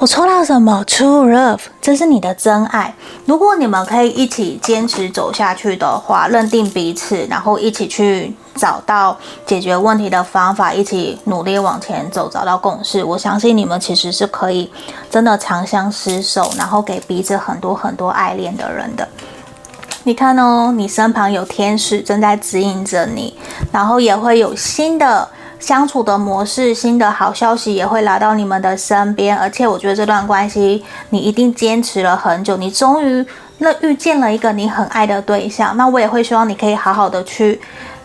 [0.00, 2.94] 我抽到什么？True love，这是你的真爱。
[3.24, 14.70] 如果你们可以一起坚持走下去的话，认定彼此，然后一起去找到解决问题的方法，一起努力往前走，找到共识，我相信你们其实是可以
[15.10, 19.08] 真的长相厮守，然后给彼此很多很多爱恋的人的。
[20.04, 23.36] 你看哦，你身旁有天使正在指引着你，
[23.72, 25.28] 然后也会有新的。
[25.58, 33.26] 相处的模式，新的好消息也会来到你们的身边，而且我觉得这段关系你一定坚持了很久，你终于
[33.58, 37.60] 那遇见了一个你很爱的对象，那我也会希望你可以好好的去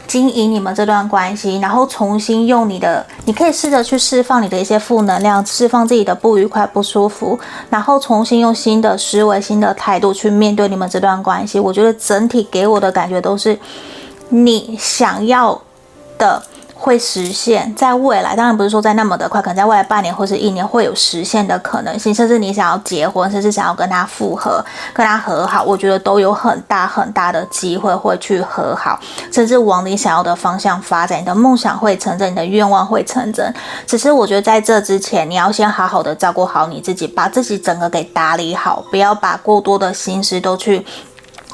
[0.08, 7.40] 经营你们这段关系，然后重新用你的，你可以试着去释放你的一些负能量，释放自己的不愉快、不舒服，
[7.70, 11.60] 然后重新用新的思维、新的态度去面对你们这段关系。
[11.60, 13.58] 我觉得整体给我的感觉都是
[14.30, 15.62] 你想要
[16.18, 16.42] 的。
[16.84, 24.62] 会实现，在未来，当然不是说在那么的快，可能在未来半年或是一年会有实现的可能性，甚至你想要结婚，甚至想要跟他复合、
[24.92, 29.00] 跟他和好，我觉得都有很大很大的机会会去和好，
[29.32, 33.54] 甚至往你想要的方向发展，你的梦想会成真，你的愿望会成真。
[33.88, 40.86] 只是我觉得在这之前，你要先好好的照顾好你自己，把自己整个给打理好，不要把过多的心思都去。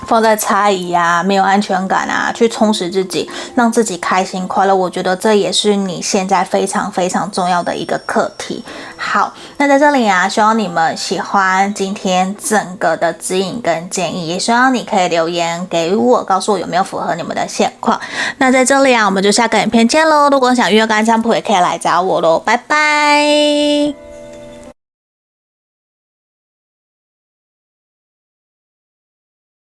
[0.08, 4.76] 放在猜疑啊，没有安全感啊，去充实自己，让自己开心快乐。
[4.76, 8.64] 我觉得这也是你现在非常非常重要的一个课题。
[8.97, 18.00] 好，那在这里啊，希望你们喜欢今天整个的指引跟建议，也希望你可以留言给我，告诉我有没有符合你们的现况。
[18.38, 20.30] 那在这里啊，我们就下个影片见喽。
[20.30, 22.39] 如果想预约干占卜，也可以来找我喽。
[22.39, 24.09] 拜拜。